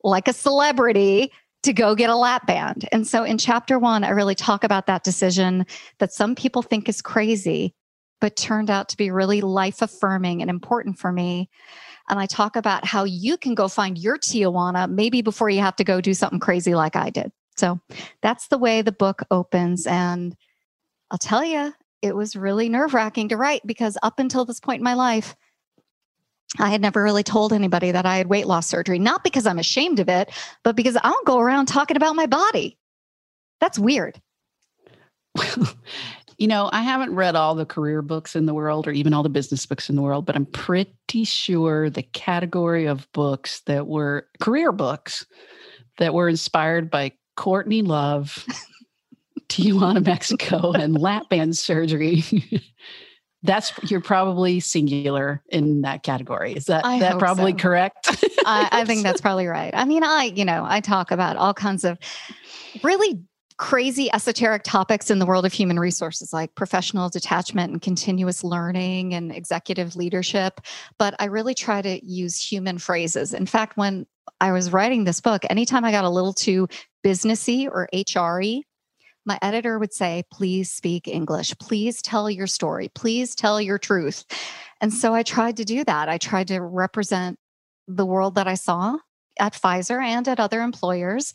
[0.03, 1.31] like a celebrity
[1.63, 2.87] to go get a lap band.
[2.91, 5.65] And so in chapter one, I really talk about that decision
[5.99, 7.73] that some people think is crazy,
[8.21, 11.49] but turned out to be really life affirming and important for me.
[12.07, 15.75] And I talk about how you can go find your Tijuana maybe before you have
[15.77, 17.31] to go do something crazy like I did.
[17.57, 17.79] So
[18.21, 19.87] that's the way the book opens.
[19.87, 20.35] And
[21.09, 24.79] I'll tell you, it was really nerve wracking to write because up until this point
[24.79, 25.35] in my life,
[26.59, 29.59] I had never really told anybody that I had weight loss surgery, not because I'm
[29.59, 30.31] ashamed of it,
[30.63, 32.77] but because I don't go around talking about my body.
[33.59, 34.21] That's weird.
[36.37, 39.23] you know, I haven't read all the career books in the world or even all
[39.23, 43.87] the business books in the world, but I'm pretty sure the category of books that
[43.87, 45.25] were career books
[45.97, 48.45] that were inspired by Courtney Love
[49.49, 52.23] Tijuana, Mexico, and lap band surgery.
[53.43, 56.53] That's you're probably singular in that category.
[56.53, 57.57] Is that I that probably so.
[57.59, 58.07] correct?
[58.43, 59.69] I, I think that's probably right.
[59.71, 61.99] I mean, I you know I talk about all kinds of
[62.81, 63.23] really
[63.57, 69.13] crazy esoteric topics in the world of human resources like professional detachment and continuous learning
[69.13, 70.59] and executive leadership
[70.97, 74.05] but i really try to use human phrases in fact when
[74.41, 76.67] i was writing this book anytime i got a little too
[77.05, 78.61] businessy or hre
[79.25, 81.57] my editor would say, please speak English.
[81.59, 82.89] Please tell your story.
[82.89, 84.23] Please tell your truth.
[84.81, 86.09] And so I tried to do that.
[86.09, 87.39] I tried to represent
[87.87, 88.97] the world that I saw
[89.39, 91.33] at Pfizer and at other employers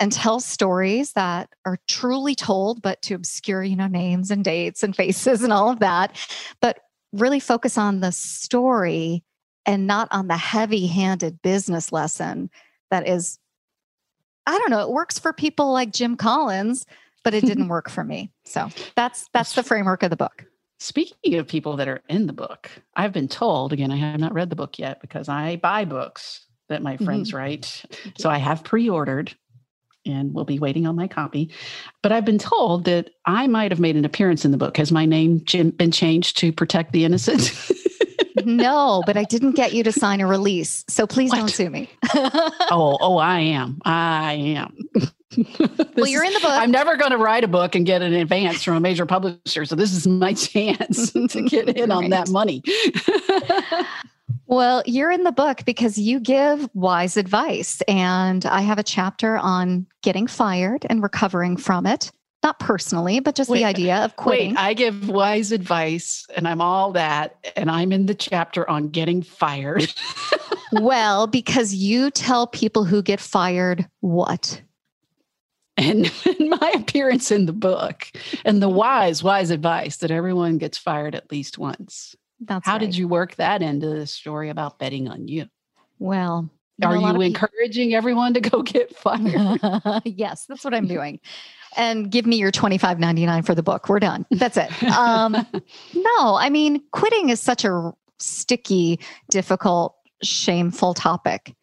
[0.00, 4.82] and tell stories that are truly told, but to obscure, you know, names and dates
[4.82, 6.16] and faces and all of that,
[6.60, 6.78] but
[7.12, 9.22] really focus on the story
[9.66, 12.50] and not on the heavy handed business lesson
[12.90, 13.38] that is,
[14.46, 16.86] I don't know, it works for people like Jim Collins
[17.24, 18.32] but it didn't work for me.
[18.44, 20.44] So that's that's the framework of the book.
[20.78, 24.34] Speaking of people that are in the book, I've been told, again, I have not
[24.34, 27.36] read the book yet because I buy books that my friends mm-hmm.
[27.36, 27.84] write.
[28.18, 29.32] So I have pre ordered
[30.04, 31.50] and will be waiting on my copy.
[32.02, 34.76] But I've been told that I might have made an appearance in the book.
[34.76, 35.38] Has my name
[35.76, 37.52] been changed to protect the innocent?
[38.46, 40.84] no, but I didn't get you to sign a release.
[40.88, 41.38] So please what?
[41.38, 41.90] don't sue me.
[42.14, 43.80] oh, oh, I am.
[43.84, 44.76] I am.
[45.96, 46.50] well, you're in the book.
[46.50, 49.64] I'm never going to write a book and get an advance from a major publisher.
[49.64, 51.96] So this is my chance to get in right.
[51.96, 52.62] on that money.
[54.46, 57.80] well, you're in the book because you give wise advice.
[57.88, 63.34] And I have a chapter on getting fired and recovering from it not personally, but
[63.34, 64.50] just wait, the idea of quitting.
[64.50, 67.36] Wait, I give wise advice and I'm all that.
[67.56, 69.92] And I'm in the chapter on getting fired.
[70.72, 74.60] well, because you tell people who get fired what?
[75.76, 78.10] And, and my appearance in the book
[78.44, 82.16] and the wise, wise advice that everyone gets fired at least once.
[82.40, 82.80] That's How right.
[82.80, 85.46] did you work that into the story about betting on you?
[86.00, 86.50] Well,
[86.82, 87.98] are you encouraging people...
[87.98, 89.60] everyone to go get fired?
[90.04, 91.20] yes, that's what I'm doing
[91.76, 93.88] and give me your twenty five ninety nine for the book.
[93.88, 94.26] We're done.
[94.30, 94.82] That's it.
[94.84, 95.32] Um,
[95.94, 101.54] no, I mean, quitting is such a sticky, difficult, shameful topic.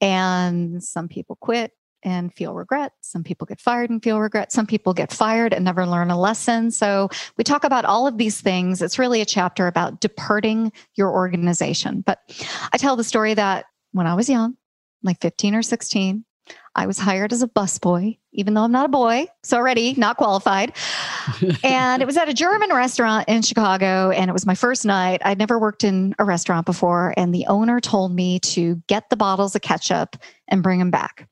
[0.00, 2.92] And some people quit and feel regret.
[3.00, 4.52] Some people get fired and feel regret.
[4.52, 6.70] Some people get fired and never learn a lesson.
[6.70, 8.80] So we talk about all of these things.
[8.80, 12.02] It's really a chapter about departing your organization.
[12.06, 12.20] But
[12.72, 14.56] I tell the story that when I was young,
[15.02, 16.24] like 15 or 16,
[16.76, 19.26] I was hired as a busboy, even though I'm not a boy.
[19.42, 20.72] So already not qualified.
[21.64, 24.10] and it was at a German restaurant in Chicago.
[24.10, 25.22] And it was my first night.
[25.24, 27.14] I'd never worked in a restaurant before.
[27.16, 30.16] And the owner told me to get the bottles of ketchup
[30.48, 31.28] and bring them back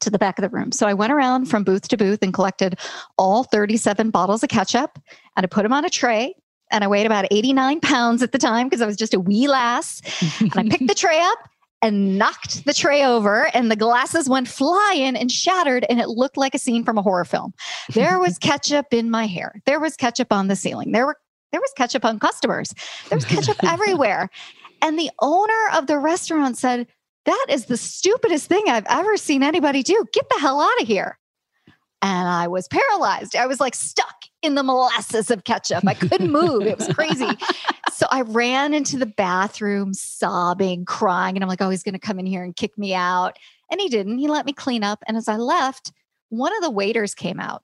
[0.00, 0.72] to the back of the room.
[0.72, 2.78] So I went around from booth to booth and collected
[3.18, 4.98] all 37 bottles of ketchup
[5.36, 6.34] and I put them on a tray.
[6.72, 9.48] And I weighed about 89 pounds at the time because I was just a wee
[9.48, 10.00] lass.
[10.40, 11.38] and I picked the tray up
[11.82, 16.36] and knocked the tray over and the glasses went flying and shattered and it looked
[16.36, 17.52] like a scene from a horror film.
[17.94, 19.62] There was ketchup in my hair.
[19.66, 20.92] There was ketchup on the ceiling.
[20.92, 21.16] There were
[21.52, 22.72] there was ketchup on customers.
[23.08, 24.28] There was ketchup everywhere.
[24.82, 26.86] And the owner of the restaurant said,
[27.24, 30.06] "That is the stupidest thing I've ever seen anybody do.
[30.12, 31.18] Get the hell out of here."
[32.02, 33.36] And I was paralyzed.
[33.36, 35.86] I was like stuck in the molasses of ketchup.
[35.86, 36.62] I couldn't move.
[36.62, 37.28] It was crazy.
[37.92, 41.36] so I ran into the bathroom sobbing, crying.
[41.36, 43.36] And I'm like, oh, he's going to come in here and kick me out.
[43.70, 44.18] And he didn't.
[44.18, 45.02] He let me clean up.
[45.06, 45.92] And as I left,
[46.30, 47.62] one of the waiters came out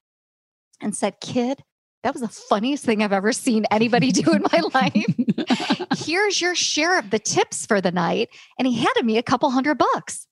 [0.81, 1.63] and said, Kid,
[2.03, 5.97] that was the funniest thing I've ever seen anybody do in my life.
[5.99, 8.29] Here's your share of the tips for the night.
[8.59, 10.27] And he handed me a couple hundred bucks.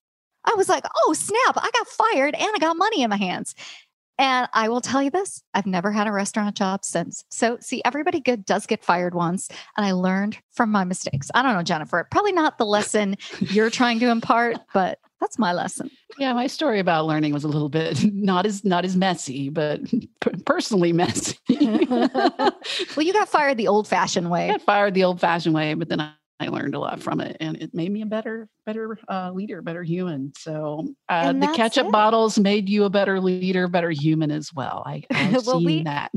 [0.45, 3.55] I was like, oh, snap, I got fired and I got money in my hands.
[4.19, 7.25] And I will tell you this I've never had a restaurant job since.
[7.31, 9.49] So, see, everybody good does get fired once.
[9.77, 11.31] And I learned from my mistakes.
[11.35, 15.53] I don't know, Jennifer, probably not the lesson you're trying to impart, but that's my
[15.53, 15.91] lesson.
[16.19, 19.81] Yeah, my story about learning was a little bit not as not as messy, but
[20.45, 21.39] personally messy.
[21.49, 22.53] well,
[22.99, 24.51] you got fired the old-fashioned way.
[24.51, 26.13] I got fired the old-fashioned way, but then I
[26.45, 29.63] I learned a lot from it, and it made me a better, better uh, leader,
[29.63, 30.33] better human.
[30.37, 31.93] So uh, the ketchup it.
[31.93, 34.83] bottles made you a better leader, better human as well.
[34.87, 36.13] I, I've well, seen we, that.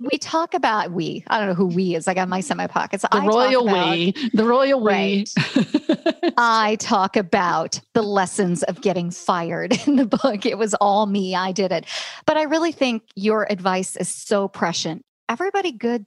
[0.00, 1.24] we talk about we.
[1.28, 2.06] I don't know who we is.
[2.08, 3.02] I got mice in my semi pockets.
[3.02, 4.14] The I royal about, we.
[4.34, 5.28] The royal right.
[5.56, 6.32] we.
[6.36, 10.46] I talk about the lessons of getting fired in the book.
[10.46, 11.34] It was all me.
[11.34, 11.86] I did it,
[12.26, 15.02] but I really think your advice is so prescient.
[15.28, 16.06] Everybody good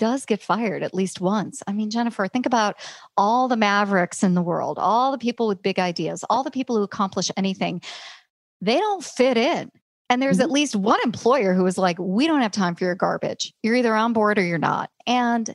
[0.00, 1.62] does get fired at least once.
[1.66, 2.76] I mean, Jennifer, think about
[3.18, 6.74] all the mavericks in the world, all the people with big ideas, all the people
[6.74, 7.82] who accomplish anything.
[8.62, 9.70] They don't fit in.
[10.08, 10.44] And there's mm-hmm.
[10.44, 13.52] at least one employer who is like, we don't have time for your garbage.
[13.62, 14.88] You're either on board or you're not.
[15.06, 15.54] And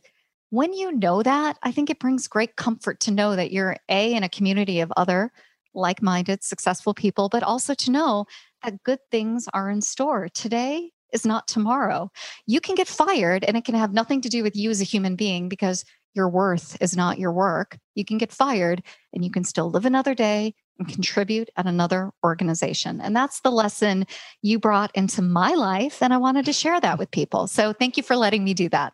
[0.52, 4.14] when you know that, I think it brings great comfort to know that you're A,
[4.14, 5.32] in a community of other
[5.74, 8.28] like minded, successful people, but also to know
[8.64, 12.12] that good things are in store today is not tomorrow.
[12.46, 14.86] You can get fired and it can have nothing to do with you as a
[14.86, 17.78] human being because your worth is not your work.
[17.94, 18.82] You can get fired
[19.14, 23.02] and you can still live another day and contribute at another organization.
[23.02, 24.06] And that's the lesson
[24.42, 26.02] you brought into my life.
[26.02, 27.48] And I wanted to share that with people.
[27.48, 28.94] So thank you for letting me do that.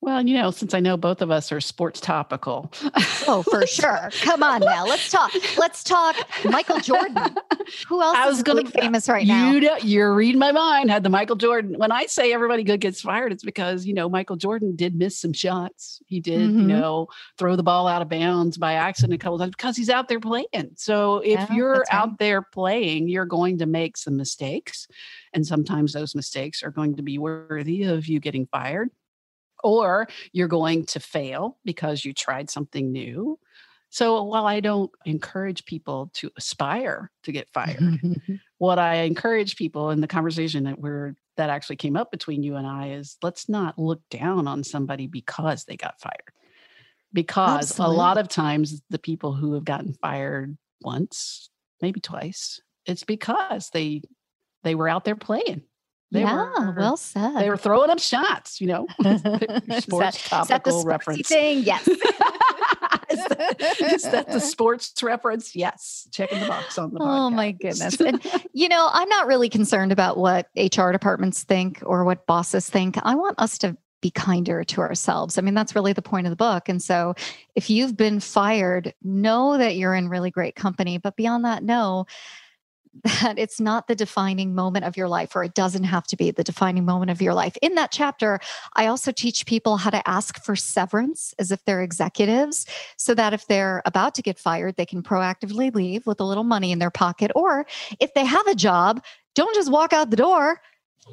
[0.00, 2.72] Well, you know, since I know both of us are sports topical.
[3.26, 4.10] oh, for sure.
[4.22, 4.86] Come on now.
[4.86, 5.32] Let's talk.
[5.56, 7.16] Let's talk Michael Jordan.
[7.88, 9.50] Who else I was going to be famous right now?
[9.50, 10.88] You know, you're reading my mind.
[10.90, 11.74] Had the Michael Jordan.
[11.78, 15.18] When I say everybody good gets fired, it's because, you know, Michael Jordan did miss
[15.18, 16.00] some shots.
[16.06, 16.60] He did, mm-hmm.
[16.60, 19.90] you know, throw the ball out of bounds by accident a couple times because he's
[19.90, 20.46] out there playing.
[20.76, 22.18] So if yeah, you're out right.
[22.20, 24.86] there playing, you're going to make some mistakes.
[25.34, 28.90] And sometimes those mistakes are going to be worthy of you getting fired
[29.62, 33.38] or you're going to fail because you tried something new.
[33.90, 38.00] So while I don't encourage people to aspire to get fired,
[38.58, 42.56] what I encourage people in the conversation that we're that actually came up between you
[42.56, 46.32] and I is let's not look down on somebody because they got fired.
[47.12, 47.94] Because Absolutely.
[47.94, 51.48] a lot of times the people who have gotten fired once,
[51.80, 54.02] maybe twice, it's because they
[54.64, 55.62] they were out there playing
[56.10, 57.36] they yeah, were, well said.
[57.36, 58.86] They were throwing up shots, you know.
[59.00, 59.18] sports
[59.68, 61.28] is that, topical is that reference.
[61.28, 61.64] Thing?
[61.64, 61.86] Yes.
[61.88, 61.98] is,
[63.26, 65.54] that, is, that the sports reference?
[65.54, 66.08] Yes.
[66.10, 67.00] Checking the box on the.
[67.00, 68.00] Oh my goodness!
[68.00, 72.70] And you know, I'm not really concerned about what HR departments think or what bosses
[72.70, 72.96] think.
[73.02, 75.36] I want us to be kinder to ourselves.
[75.36, 76.70] I mean, that's really the point of the book.
[76.70, 77.14] And so,
[77.54, 80.96] if you've been fired, know that you're in really great company.
[80.96, 82.06] But beyond that, know
[83.04, 86.30] that it's not the defining moment of your life, or it doesn't have to be
[86.30, 87.56] the defining moment of your life.
[87.62, 88.40] In that chapter,
[88.74, 93.32] I also teach people how to ask for severance as if they're executives, so that
[93.32, 96.78] if they're about to get fired, they can proactively leave with a little money in
[96.78, 97.30] their pocket.
[97.34, 97.66] Or
[98.00, 99.02] if they have a job,
[99.34, 100.60] don't just walk out the door.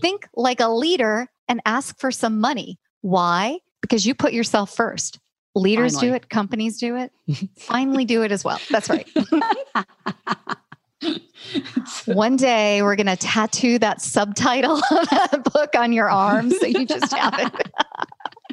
[0.01, 2.79] Think like a leader and ask for some money.
[3.01, 3.59] Why?
[3.81, 5.19] Because you put yourself first.
[5.53, 6.09] Leaders Finally.
[6.09, 7.11] do it, companies do it.
[7.57, 8.59] Finally, do it as well.
[8.69, 9.07] That's right.
[12.05, 16.65] One day we're going to tattoo that subtitle of that book on your arm so
[16.65, 17.71] you just have it.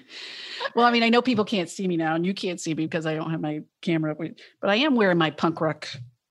[0.75, 2.85] well, I mean, I know people can't see me now and you can't see me
[2.85, 5.89] because I don't have my camera but I am wearing my punk rock,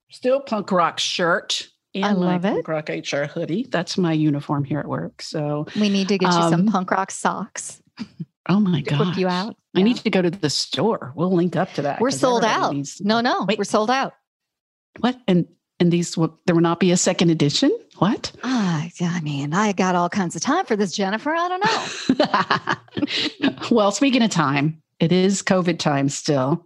[0.09, 2.65] still punk rock shirt and I love my it.
[2.65, 3.67] punk rock HR hoodie.
[3.69, 5.21] That's my uniform here at work.
[5.21, 7.81] So we need to get you some um, punk rock socks.
[8.49, 9.17] Oh my god!
[9.17, 9.55] you out.
[9.75, 9.85] I yeah.
[9.85, 11.13] need to go to the store.
[11.15, 12.01] We'll link up to that.
[12.01, 12.75] We're sold out.
[12.99, 13.57] No, no, Wait.
[13.57, 14.13] we're sold out.
[14.99, 15.17] What?
[15.27, 15.47] And
[15.81, 17.75] and these will there will not be a second edition?
[17.97, 18.31] What?
[18.43, 21.33] Ah i mean i got all kinds of time for this jennifer.
[21.35, 22.75] I don't know.
[23.71, 26.63] Well speaking of time it is covid time still.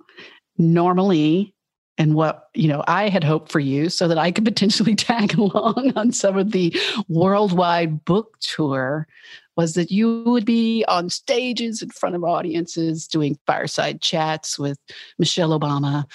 [0.58, 1.55] Normally
[1.98, 5.38] and what you know i had hoped for you so that i could potentially tag
[5.38, 6.76] along on some of the
[7.08, 9.08] worldwide book tour
[9.56, 14.78] was that you would be on stages in front of audiences doing fireside chats with
[15.18, 16.06] Michelle Obama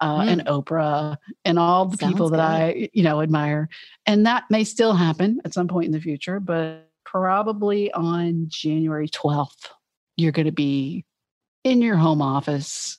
[0.00, 0.28] uh, mm.
[0.28, 3.68] and Oprah and all the Sounds people that I, you know, admire.
[4.06, 9.08] And that may still happen at some point in the future, but probably on January
[9.08, 9.70] 12th,
[10.16, 11.04] you're going to be
[11.64, 12.98] in your home office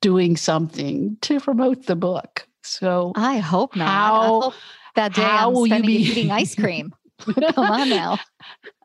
[0.00, 2.46] doing something to promote the book.
[2.62, 3.88] So I hope not.
[3.88, 4.54] How, hope
[4.94, 6.94] that day how I'm will you be eating ice cream?
[7.20, 8.18] Come on now.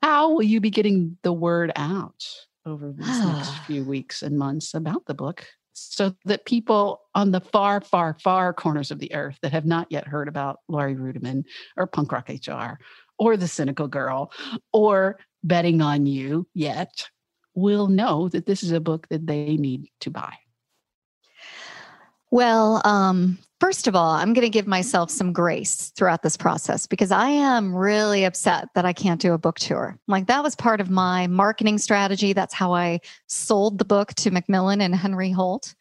[0.02, 2.26] How will you be getting the word out
[2.66, 7.42] over these next few weeks and months about the book so that people on the
[7.42, 11.44] far, far, far corners of the earth that have not yet heard about Laurie Ruettimann
[11.76, 12.80] or Punk Rock HR
[13.20, 14.32] or The Cynical Girl
[14.72, 17.10] or Betting on You yet
[17.56, 20.34] will know that this is a book that they need to buy?
[22.36, 26.86] Well, um, First of all, I'm going to give myself some grace throughout this process
[26.86, 29.98] because I am really upset that I can't do a book tour.
[30.10, 32.34] Like that was part of my marketing strategy.
[32.34, 35.74] That's how I sold the book to Macmillan and Henry Holt.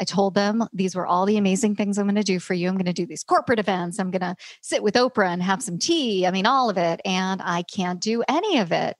[0.00, 2.68] I told them these were all the amazing things I'm going to do for you.
[2.68, 3.98] I'm going to do these corporate events.
[4.00, 6.26] I'm going to sit with Oprah and have some tea.
[6.26, 7.00] I mean, all of it.
[7.04, 8.96] And I can't do any of it.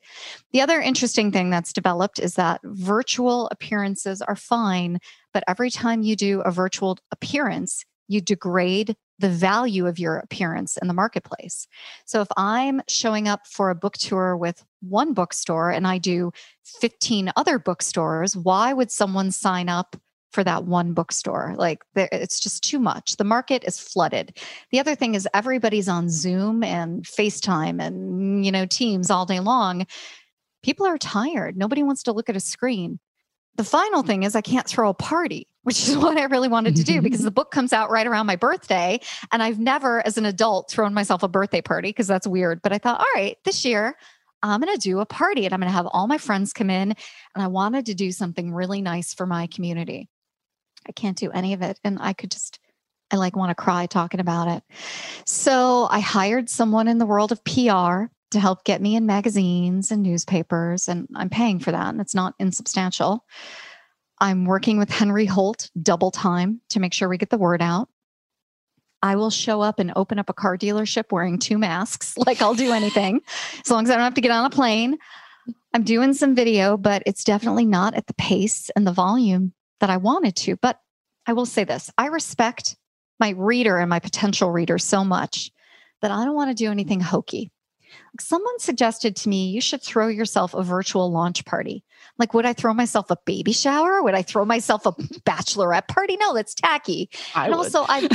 [0.53, 4.99] The other interesting thing that's developed is that virtual appearances are fine.
[5.33, 10.77] But every time you do a virtual appearance, you degrade the value of your appearance
[10.79, 11.67] in the marketplace.
[12.05, 16.33] So if I'm showing up for a book tour with one bookstore and I do
[16.81, 19.97] 15 other bookstores, why would someone sign up
[20.31, 21.55] for that one bookstore?
[21.57, 23.17] Like it's just too much.
[23.17, 24.39] The market is flooded.
[24.71, 29.27] The other thing is everybody's on Zoom and FaceTime and mm, you know Teams all
[29.27, 29.87] day long.
[30.63, 31.57] People are tired.
[31.57, 32.99] Nobody wants to look at a screen.
[33.57, 36.77] The final thing is I can't throw a party which is what I really wanted
[36.77, 39.01] to do because the book comes out right around my birthday.
[39.33, 42.63] And I've never, as an adult, thrown myself a birthday party because that's weird.
[42.63, 43.97] But I thought, all right, this year,
[44.43, 46.71] I'm going to do a party and I'm going to have all my friends come
[46.71, 46.95] in.
[47.35, 50.09] And I wanted to do something really nice for my community.
[50.89, 51.79] I can't do any of it.
[51.85, 52.59] And I could just,
[53.11, 54.63] I like want to cry talking about it.
[55.27, 59.91] So I hired someone in the world of PR to help get me in magazines
[59.91, 63.25] and newspapers, and I'm paying for that, and it's not insubstantial.
[64.21, 67.89] I'm working with Henry Holt double time to make sure we get the word out.
[69.03, 72.15] I will show up and open up a car dealership wearing two masks.
[72.27, 73.23] Like I'll do anything
[73.65, 74.99] as long as I don't have to get on a plane.
[75.73, 79.91] I'm doing some video, but it's definitely not at the pace and the volume that
[79.91, 80.57] I wanted to.
[80.57, 80.79] But
[81.27, 82.77] I will say this I respect
[83.19, 85.51] my reader and my potential reader so much
[86.01, 87.51] that I don't want to do anything hokey.
[88.19, 91.85] Someone suggested to me, you should throw yourself a virtual launch party.
[92.19, 94.03] Like, would I throw myself a baby shower?
[94.03, 94.93] Would I throw myself a
[95.27, 96.17] bachelorette party?
[96.19, 97.11] No, that's tacky.
[97.35, 97.65] I and would.
[97.65, 98.07] also, I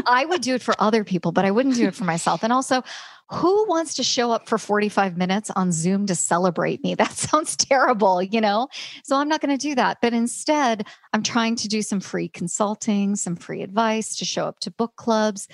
[0.06, 2.42] I would do it for other people, but I wouldn't do it for myself.
[2.42, 2.82] And also,
[3.30, 6.94] who wants to show up for 45 minutes on Zoom to celebrate me?
[6.98, 8.68] That sounds terrible, you know?
[9.04, 9.98] So I'm not going to do that.
[10.02, 14.60] But instead, I'm trying to do some free consulting, some free advice, to show up
[14.60, 15.46] to book clubs.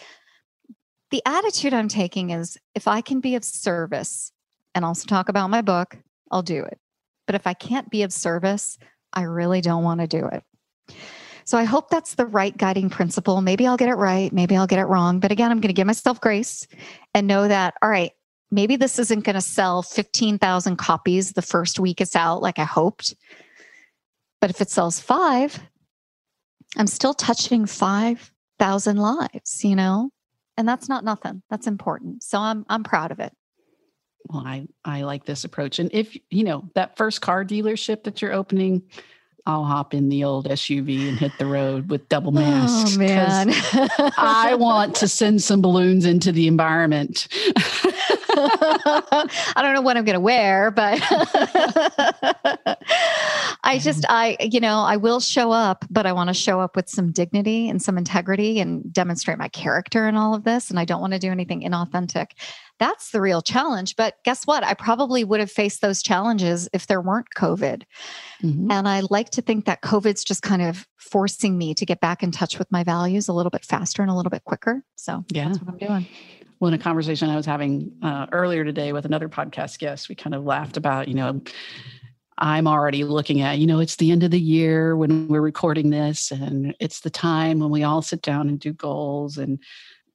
[1.15, 4.33] The attitude I'm taking is if I can be of service
[4.75, 5.97] and also talk about my book,
[6.33, 6.81] I'll do it.
[7.29, 8.79] But if I can't be of service,
[9.13, 10.43] I really don't want to do it.
[11.45, 13.43] So I hope that's the right guiding principle.
[13.43, 14.33] Maybe I'll get it right.
[14.33, 15.21] Maybe I'll get it wrong.
[15.21, 16.67] But again, I'm going to give myself grace
[17.15, 18.11] and know that, all right,
[18.51, 22.65] maybe this isn't going to sell 15,000 copies the first week it's out like I
[22.65, 23.15] hoped.
[24.41, 25.61] But if it sells five,
[26.77, 30.11] I'm still touching 5,000 lives, you know?
[30.57, 31.43] And that's not nothing.
[31.51, 32.23] That's important.
[32.23, 33.33] So I'm I'm proud of it.
[34.29, 35.79] well, I, I like this approach.
[35.79, 38.83] And if, you know, that first car dealership that you're opening,
[39.47, 42.97] I'll hop in the old SUV and hit the road with double oh, masks.
[42.97, 43.51] Oh man.
[44.17, 47.29] I want to send some balloons into the environment.
[48.37, 50.99] I don't know what I'm going to wear, but
[53.65, 56.77] I just, I, you know, I will show up, but I want to show up
[56.77, 60.71] with some dignity and some integrity and demonstrate my character in all of this.
[60.71, 62.33] And I don't want to do anything inauthentic.
[62.79, 63.97] That's the real challenge.
[63.97, 64.65] But guess what?
[64.65, 67.85] I probably would have faced those challenges if there weren't COVID.
[68.43, 68.71] Mhm.
[68.71, 72.23] And I like to think that COVID's just kind of forcing me to get back
[72.23, 74.85] in touch with my values a little bit faster and a little bit quicker.
[74.97, 75.47] So Yeah.
[75.49, 76.07] that's what I'm doing.
[76.61, 80.15] Well, in a conversation I was having uh, earlier today with another podcast guest, we
[80.15, 81.41] kind of laughed about, you know,
[82.39, 85.91] I'm already looking at, you know, it's the end of the year when we're recording
[85.91, 89.39] this, and it's the time when we all sit down and do goals.
[89.39, 89.61] And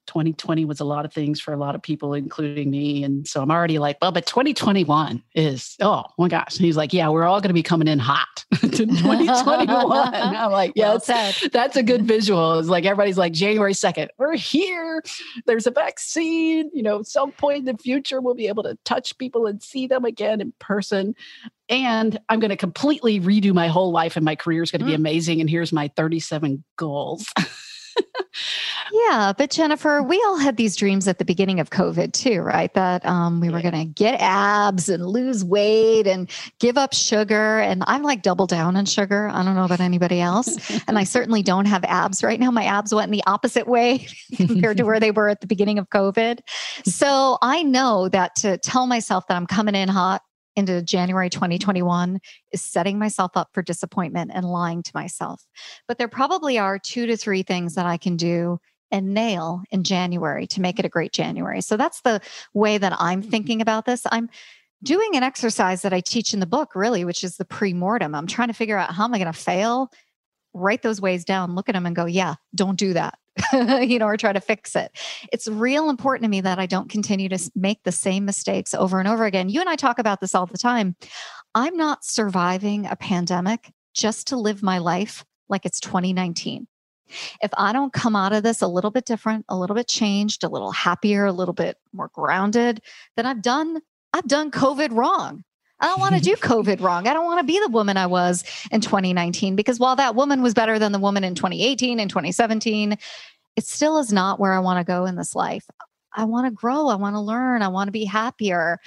[0.09, 3.03] 2020 was a lot of things for a lot of people, including me.
[3.03, 6.57] And so I'm already like, well, but 2021 is, oh my gosh.
[6.57, 10.13] And he's like, yeah, we're all going to be coming in hot to 2021.
[10.15, 12.57] And I'm like, yeah, Well that's, that's a good visual.
[12.59, 15.03] It's like everybody's like January 2nd, we're here.
[15.45, 16.71] There's a vaccine.
[16.73, 19.85] You know, some point in the future, we'll be able to touch people and see
[19.85, 21.13] them again in person.
[21.69, 24.85] And I'm going to completely redo my whole life, and my career is going to
[24.85, 24.95] be Mm.
[24.95, 25.39] amazing.
[25.39, 27.27] And here's my 37 goals.
[28.91, 32.73] Yeah, but Jennifer, we all had these dreams at the beginning of COVID too, right?
[32.73, 36.29] That um, we were going to get abs and lose weight and
[36.59, 37.59] give up sugar.
[37.59, 39.29] And I'm like double down on sugar.
[39.29, 40.57] I don't know about anybody else.
[40.87, 42.51] and I certainly don't have abs right now.
[42.51, 45.77] My abs went in the opposite way compared to where they were at the beginning
[45.77, 46.39] of COVID.
[46.85, 50.21] So I know that to tell myself that I'm coming in hot
[50.55, 52.19] into January 2021
[52.51, 55.45] is setting myself up for disappointment and lying to myself.
[55.87, 58.59] But there probably are two to three things that I can do
[58.91, 61.61] and nail in January to make it a great January.
[61.61, 62.21] So that's the
[62.53, 63.29] way that I'm mm-hmm.
[63.29, 64.03] thinking about this.
[64.11, 64.29] I'm
[64.83, 68.15] doing an exercise that I teach in the book, really, which is the pre mortem.
[68.15, 69.91] I'm trying to figure out how am I going to fail,
[70.53, 73.19] write those ways down, look at them and go, yeah, don't do that.
[73.53, 74.97] you know, or try to fix it.
[75.31, 78.99] It's real important to me that I don't continue to make the same mistakes over
[78.99, 79.49] and over again.
[79.49, 80.95] You and I talk about this all the time.
[81.55, 86.67] I'm not surviving a pandemic just to live my life like it's 2019
[87.41, 90.43] if I don't come out of this a little bit different, a little bit changed,
[90.43, 92.81] a little happier, a little bit more grounded,
[93.15, 93.81] then I've done
[94.13, 95.43] I've done COVID wrong.
[95.79, 97.07] I don't want to do COVID wrong.
[97.07, 100.41] I don't want to be the woman I was in 2019 because while that woman
[100.41, 102.97] was better than the woman in 2018 and 2017,
[103.55, 105.65] it still is not where I want to go in this life.
[106.13, 108.79] I want to grow, I want to learn, I want to be happier.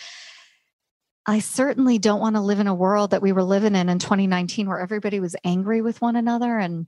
[1.24, 3.98] I certainly don't want to live in a world that we were living in in
[3.98, 6.86] 2019 where everybody was angry with one another and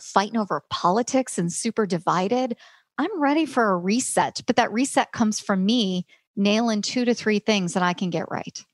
[0.00, 2.56] fighting over politics and super divided.
[2.98, 7.38] I'm ready for a reset, but that reset comes from me nailing two to three
[7.38, 8.64] things that I can get right.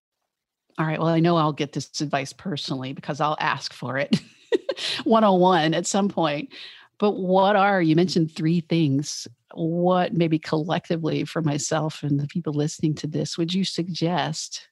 [0.78, 0.98] All right.
[0.98, 4.20] Well, I know I'll get this advice personally because I'll ask for it
[5.04, 6.50] 101 at some point.
[6.98, 9.26] But what are, you mentioned three things.
[9.54, 14.68] What maybe collectively for myself and the people listening to this would you suggest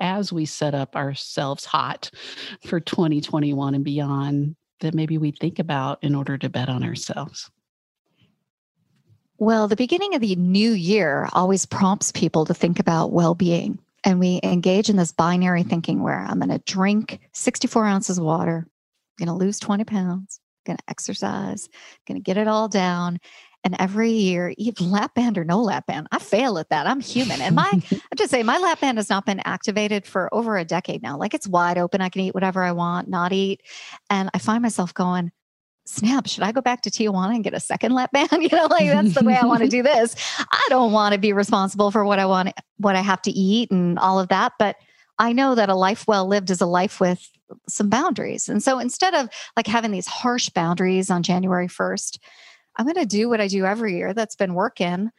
[0.00, 2.10] as we set up ourselves hot
[2.64, 7.50] for 2021 and beyond that maybe we think about in order to bet on ourselves?
[9.38, 13.78] Well, the beginning of the new year always prompts people to think about well being.
[14.04, 18.24] And we engage in this binary thinking where I'm going to drink 64 ounces of
[18.24, 22.36] water, I'm going to lose 20 pounds, I'm going to exercise, I'm going to get
[22.36, 23.18] it all down.
[23.64, 26.88] And every year, even lap band or no lap band, I fail at that.
[26.88, 27.40] I'm human.
[27.40, 30.64] And my, I just say my lap band has not been activated for over a
[30.64, 31.16] decade now.
[31.16, 32.00] Like it's wide open.
[32.00, 33.62] I can eat whatever I want, not eat.
[34.10, 35.30] And I find myself going,
[35.84, 38.30] snap, should I go back to Tijuana and get a second lap band?
[38.40, 40.14] you know, like that's the way I want to do this.
[40.38, 43.70] I don't want to be responsible for what I want, what I have to eat
[43.70, 44.52] and all of that.
[44.58, 44.76] But
[45.18, 47.28] I know that a life well lived is a life with
[47.68, 48.48] some boundaries.
[48.48, 52.18] And so instead of like having these harsh boundaries on January 1st,
[52.76, 55.10] I'm going to do what I do every year that's been working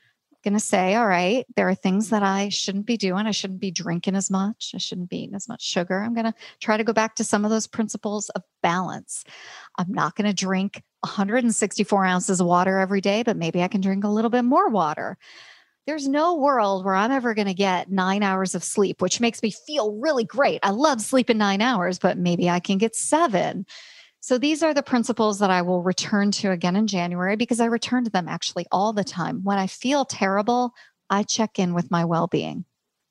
[0.43, 3.25] going to say, all right, there are things that I shouldn't be doing.
[3.25, 4.71] I shouldn't be drinking as much.
[4.75, 6.01] I shouldn't be eating as much sugar.
[6.01, 9.23] I'm going to try to go back to some of those principles of balance.
[9.77, 13.81] I'm not going to drink 164 ounces of water every day, but maybe I can
[13.81, 15.17] drink a little bit more water.
[15.85, 19.43] There's no world where I'm ever going to get nine hours of sleep, which makes
[19.43, 20.59] me feel really great.
[20.63, 23.65] I love sleeping nine hours, but maybe I can get seven.
[24.23, 27.65] So these are the principles that I will return to again in January because I
[27.65, 29.43] return to them actually all the time.
[29.43, 30.73] When I feel terrible,
[31.09, 32.63] I check in with my well being.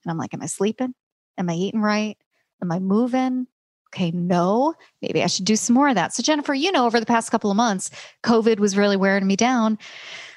[0.04, 0.94] And I'm like, Am I sleeping?
[1.36, 2.16] Am I eating right?
[2.62, 3.46] Am I moving?
[3.94, 6.14] Okay, no, maybe I should do some more of that.
[6.14, 7.90] So, Jennifer, you know, over the past couple of months,
[8.24, 9.78] COVID was really wearing me down.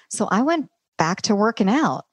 [0.10, 2.04] So I went back to working out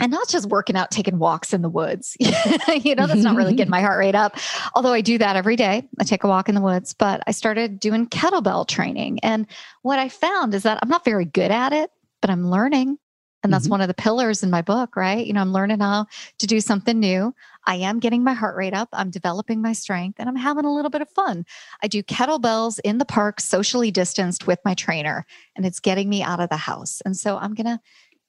[0.00, 2.16] and not just working out, taking walks in the woods.
[2.20, 4.36] you know, that's not really getting my heart rate up.
[4.74, 5.88] Although I do that every day.
[6.00, 9.20] I take a walk in the woods, but I started doing kettlebell training.
[9.22, 9.46] And
[9.82, 11.90] what I found is that I'm not very good at it,
[12.20, 12.98] but I'm learning.
[13.42, 13.72] And that's mm-hmm.
[13.72, 15.24] one of the pillars in my book, right?
[15.24, 16.06] You know, I'm learning how
[16.38, 17.34] to do something new.
[17.66, 18.88] I am getting my heart rate up.
[18.92, 21.44] I'm developing my strength and I'm having a little bit of fun.
[21.82, 26.22] I do kettlebells in the park, socially distanced with my trainer, and it's getting me
[26.22, 27.02] out of the house.
[27.04, 27.80] And so I'm going to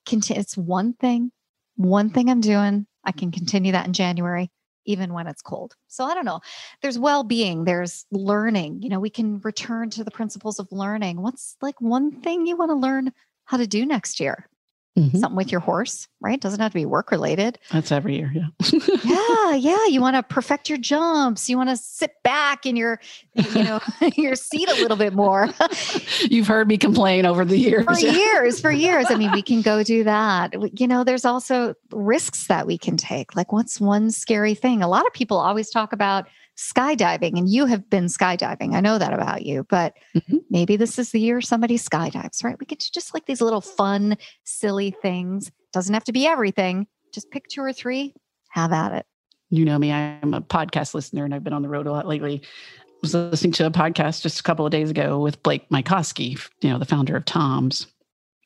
[0.05, 0.41] continue.
[0.41, 1.31] It's one thing
[1.75, 2.87] one thing I'm doing.
[3.03, 4.49] I can continue that in January,
[4.85, 5.75] even when it's cold.
[5.87, 6.41] So I don't know.
[6.81, 8.81] There's well being, there's learning.
[8.81, 11.21] You know, we can return to the principles of learning.
[11.21, 13.13] What's like one thing you want to learn
[13.45, 14.49] how to do next year?
[14.97, 15.17] Mm-hmm.
[15.17, 16.39] Something with your horse, right?
[16.39, 17.59] Doesn't have to be work related.
[17.69, 18.79] That's every year, yeah.
[19.03, 19.85] yeah, yeah.
[19.87, 21.49] You want to perfect your jumps.
[21.49, 23.01] You want to sit back in your,
[23.33, 23.81] you know,
[24.15, 25.49] your seat a little bit more.
[26.21, 27.83] You've heard me complain over the years.
[27.83, 29.07] For years, for years.
[29.09, 30.53] I mean, we can go do that.
[30.79, 33.35] You know, there's also risks that we can take.
[33.35, 34.81] Like, what's one scary thing?
[34.81, 36.25] A lot of people always talk about
[36.57, 38.73] skydiving and you have been skydiving.
[38.73, 40.37] I know that about you, but mm-hmm.
[40.49, 42.57] maybe this is the year somebody skydives, right?
[42.59, 45.51] We get to just like these little fun, silly things.
[45.73, 46.87] Doesn't have to be everything.
[47.13, 48.13] Just pick two or three,
[48.49, 49.05] have at it.
[49.49, 52.07] You know me, I'm a podcast listener and I've been on the road a lot
[52.07, 52.41] lately.
[52.43, 56.39] I was listening to a podcast just a couple of days ago with Blake Mycoskie,
[56.61, 57.87] you know, the founder of Tom's.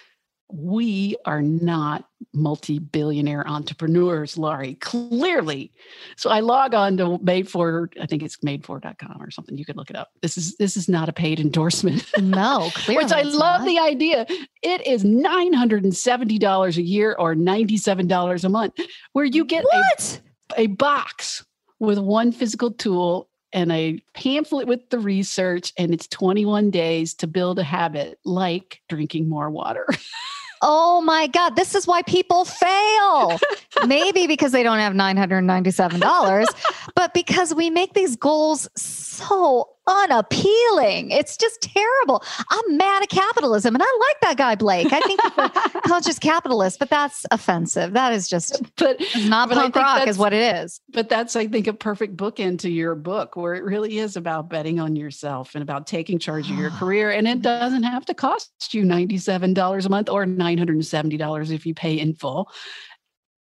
[0.51, 5.73] we are not multi-billionaire entrepreneurs, Laurie, clearly.
[6.17, 9.59] So I log on to made for, I think it's madefor.com or something.
[9.59, 10.11] You could look it up.
[10.23, 12.05] This is this is not a paid endorsement.
[12.19, 13.05] No, clearly.
[13.05, 13.67] Which I love not.
[13.67, 14.27] the idea.
[14.63, 18.75] It is $970 a year or $97 a month,
[19.13, 20.21] where you get what?
[20.57, 21.45] A, a box
[21.79, 27.27] with one physical tool and a pamphlet with the research, and it's 21 days to
[27.27, 29.87] build a habit like drinking more water.
[30.63, 33.39] Oh my God, this is why people fail.
[33.87, 36.47] Maybe because they don't have $997,
[36.95, 41.11] but because we make these goals so unappealing.
[41.11, 42.23] It's just terrible.
[42.51, 44.93] I'm mad at capitalism and I like that guy, Blake.
[44.93, 47.95] I think he's a conscious capitalist, but that's offensive.
[47.95, 50.81] That is just but not but punk rock is what it is.
[50.91, 54.49] But that's, I think, a perfect book into your book where it really is about
[54.49, 57.11] betting on yourself and about taking charge of your career.
[57.11, 61.99] And it doesn't have to cost you $97 a month or $970 if you pay
[61.99, 62.51] in full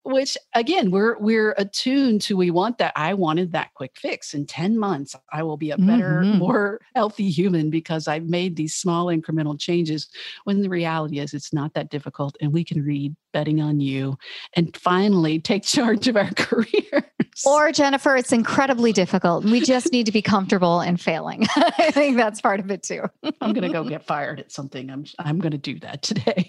[0.06, 4.46] which again we're we're attuned to we want that i wanted that quick fix in
[4.46, 6.40] 10 months i will be a better mm-hmm.
[6.40, 10.10] more healthy human because i've made these small incremental changes
[10.44, 14.18] when the reality is it's not that difficult and we can read betting on you
[14.56, 17.04] and finally take charge of our careers
[17.46, 22.18] or jennifer it's incredibly difficult we just need to be comfortable in failing i think
[22.18, 23.04] that's part of it too
[23.42, 26.46] i'm going to go get fired at something i'm i'm going to do that today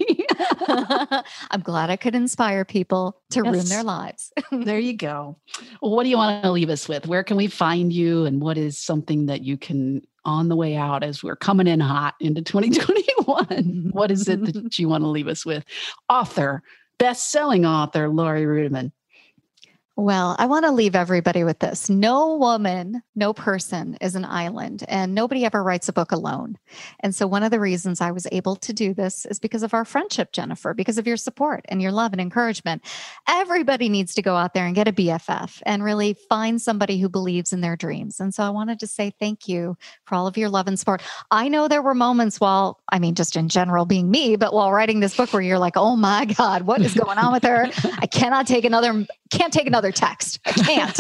[1.51, 3.53] i'm glad i could inspire people to yes.
[3.53, 4.33] ruin their lives.
[4.53, 5.37] there you go.
[5.83, 7.07] Well, what do you want to leave us with?
[7.07, 8.25] Where can we find you?
[8.25, 11.81] And what is something that you can, on the way out as we're coming in
[11.81, 15.65] hot into 2021, what is it that you want to leave us with?
[16.09, 16.63] Author,
[16.99, 18.93] best selling author, Laurie Ruettimann.
[19.97, 21.89] Well, I want to leave everybody with this.
[21.89, 26.59] No woman, no person is an island, and nobody ever writes a book alone.
[26.99, 29.73] And so, one of the reasons I was able to do this is because of
[29.73, 32.83] our friendship, Jennifer, because of your support and your love and encouragement.
[33.29, 37.09] Everybody needs to go out there and get a BFF and really find somebody who
[37.09, 38.19] believes in their dreams.
[38.19, 39.77] And so, I wanted to say thank you
[40.07, 41.03] for all of your love and support.
[41.31, 44.73] I know there were moments while, I mean, just in general being me, but while
[44.73, 47.69] writing this book where you're like, oh my God, what is going on with her?
[48.01, 50.41] I cannot take another, can't take another text.
[50.47, 50.99] I can't.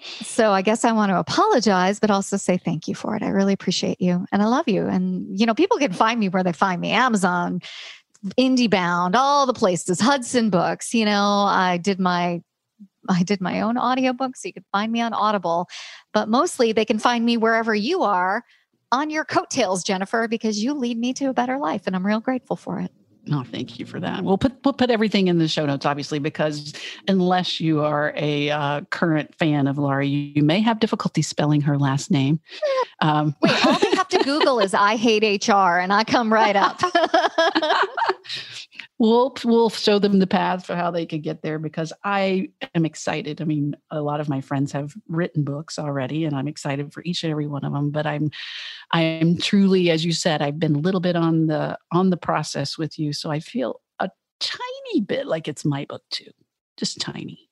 [0.22, 3.22] so I guess I want to apologize, but also say thank you for it.
[3.22, 4.86] I really appreciate you and I love you.
[4.86, 7.60] And, you know, people can find me where they find me Amazon,
[8.38, 10.94] IndieBound, all the places, Hudson Books.
[10.94, 12.42] You know, I did my
[13.10, 15.68] I did my own audiobook, so you can find me on Audible.
[16.12, 18.44] But mostly they can find me wherever you are
[18.92, 21.86] on your coattails, Jennifer, because you lead me to a better life.
[21.86, 22.92] And I'm real grateful for it.
[23.30, 24.24] Oh, thank you for that.
[24.24, 26.72] We'll put we'll put everything in the show notes, obviously, because
[27.08, 31.60] unless you are a uh, current fan of Laurie, you, you, may have difficulty spelling
[31.62, 32.40] her last name.
[33.00, 36.56] Um, Wait, all they have to Google is "I hate HR" and I come right
[36.56, 36.80] up.
[38.98, 42.84] we'll we'll show them the path for how they could get there because I am
[42.84, 43.40] excited.
[43.40, 47.02] I mean, a lot of my friends have written books already, and I'm excited for
[47.04, 47.90] each and every one of them.
[47.90, 48.30] But I'm
[48.92, 52.16] I am truly, as you said, I've been a little bit on the on the
[52.16, 56.30] process with you, so I feel a tiny bit like it's my book too,
[56.76, 57.48] just tiny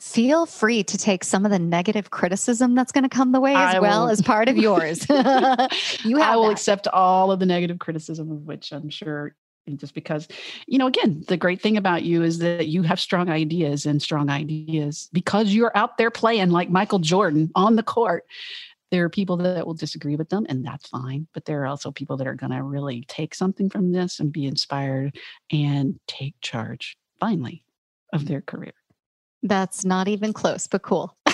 [0.00, 3.54] feel free to take some of the negative criticism that's going to come the way
[3.54, 4.10] as I well will.
[4.10, 5.00] as part of yours.
[5.10, 6.52] you have I will that.
[6.52, 9.36] accept all of the negative criticism of which I'm sure
[9.76, 10.28] just because
[10.66, 14.02] you know again the great thing about you is that you have strong ideas and
[14.02, 15.08] strong ideas.
[15.12, 18.24] Because you're out there playing like michael jordan on the court
[18.90, 21.26] there are people that will disagree with them and that's fine.
[21.32, 24.32] But there are also people that are going to really take something from this and
[24.32, 25.16] be inspired
[25.50, 27.64] and take charge finally
[28.12, 28.72] of their career.
[29.42, 31.16] That's not even close but cool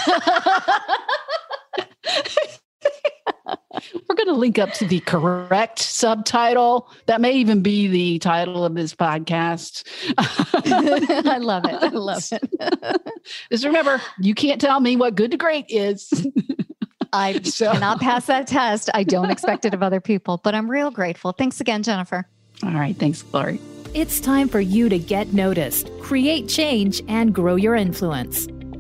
[3.47, 6.91] We're going to link up to the correct subtitle.
[7.07, 9.85] That may even be the title of this podcast.
[10.19, 11.83] I love it.
[11.83, 13.03] I love it.
[13.51, 16.11] Just remember, you can't tell me what good to great is.
[17.13, 17.73] I so.
[17.73, 18.91] cannot pass that test.
[18.93, 21.33] I don't expect it of other people, but I'm real grateful.
[21.33, 22.29] Thanks again, Jennifer.
[22.63, 22.97] All right.
[22.97, 23.61] Thanks, Laurie.
[23.95, 28.49] It's time for you to get noticed, create change, and grow your influence.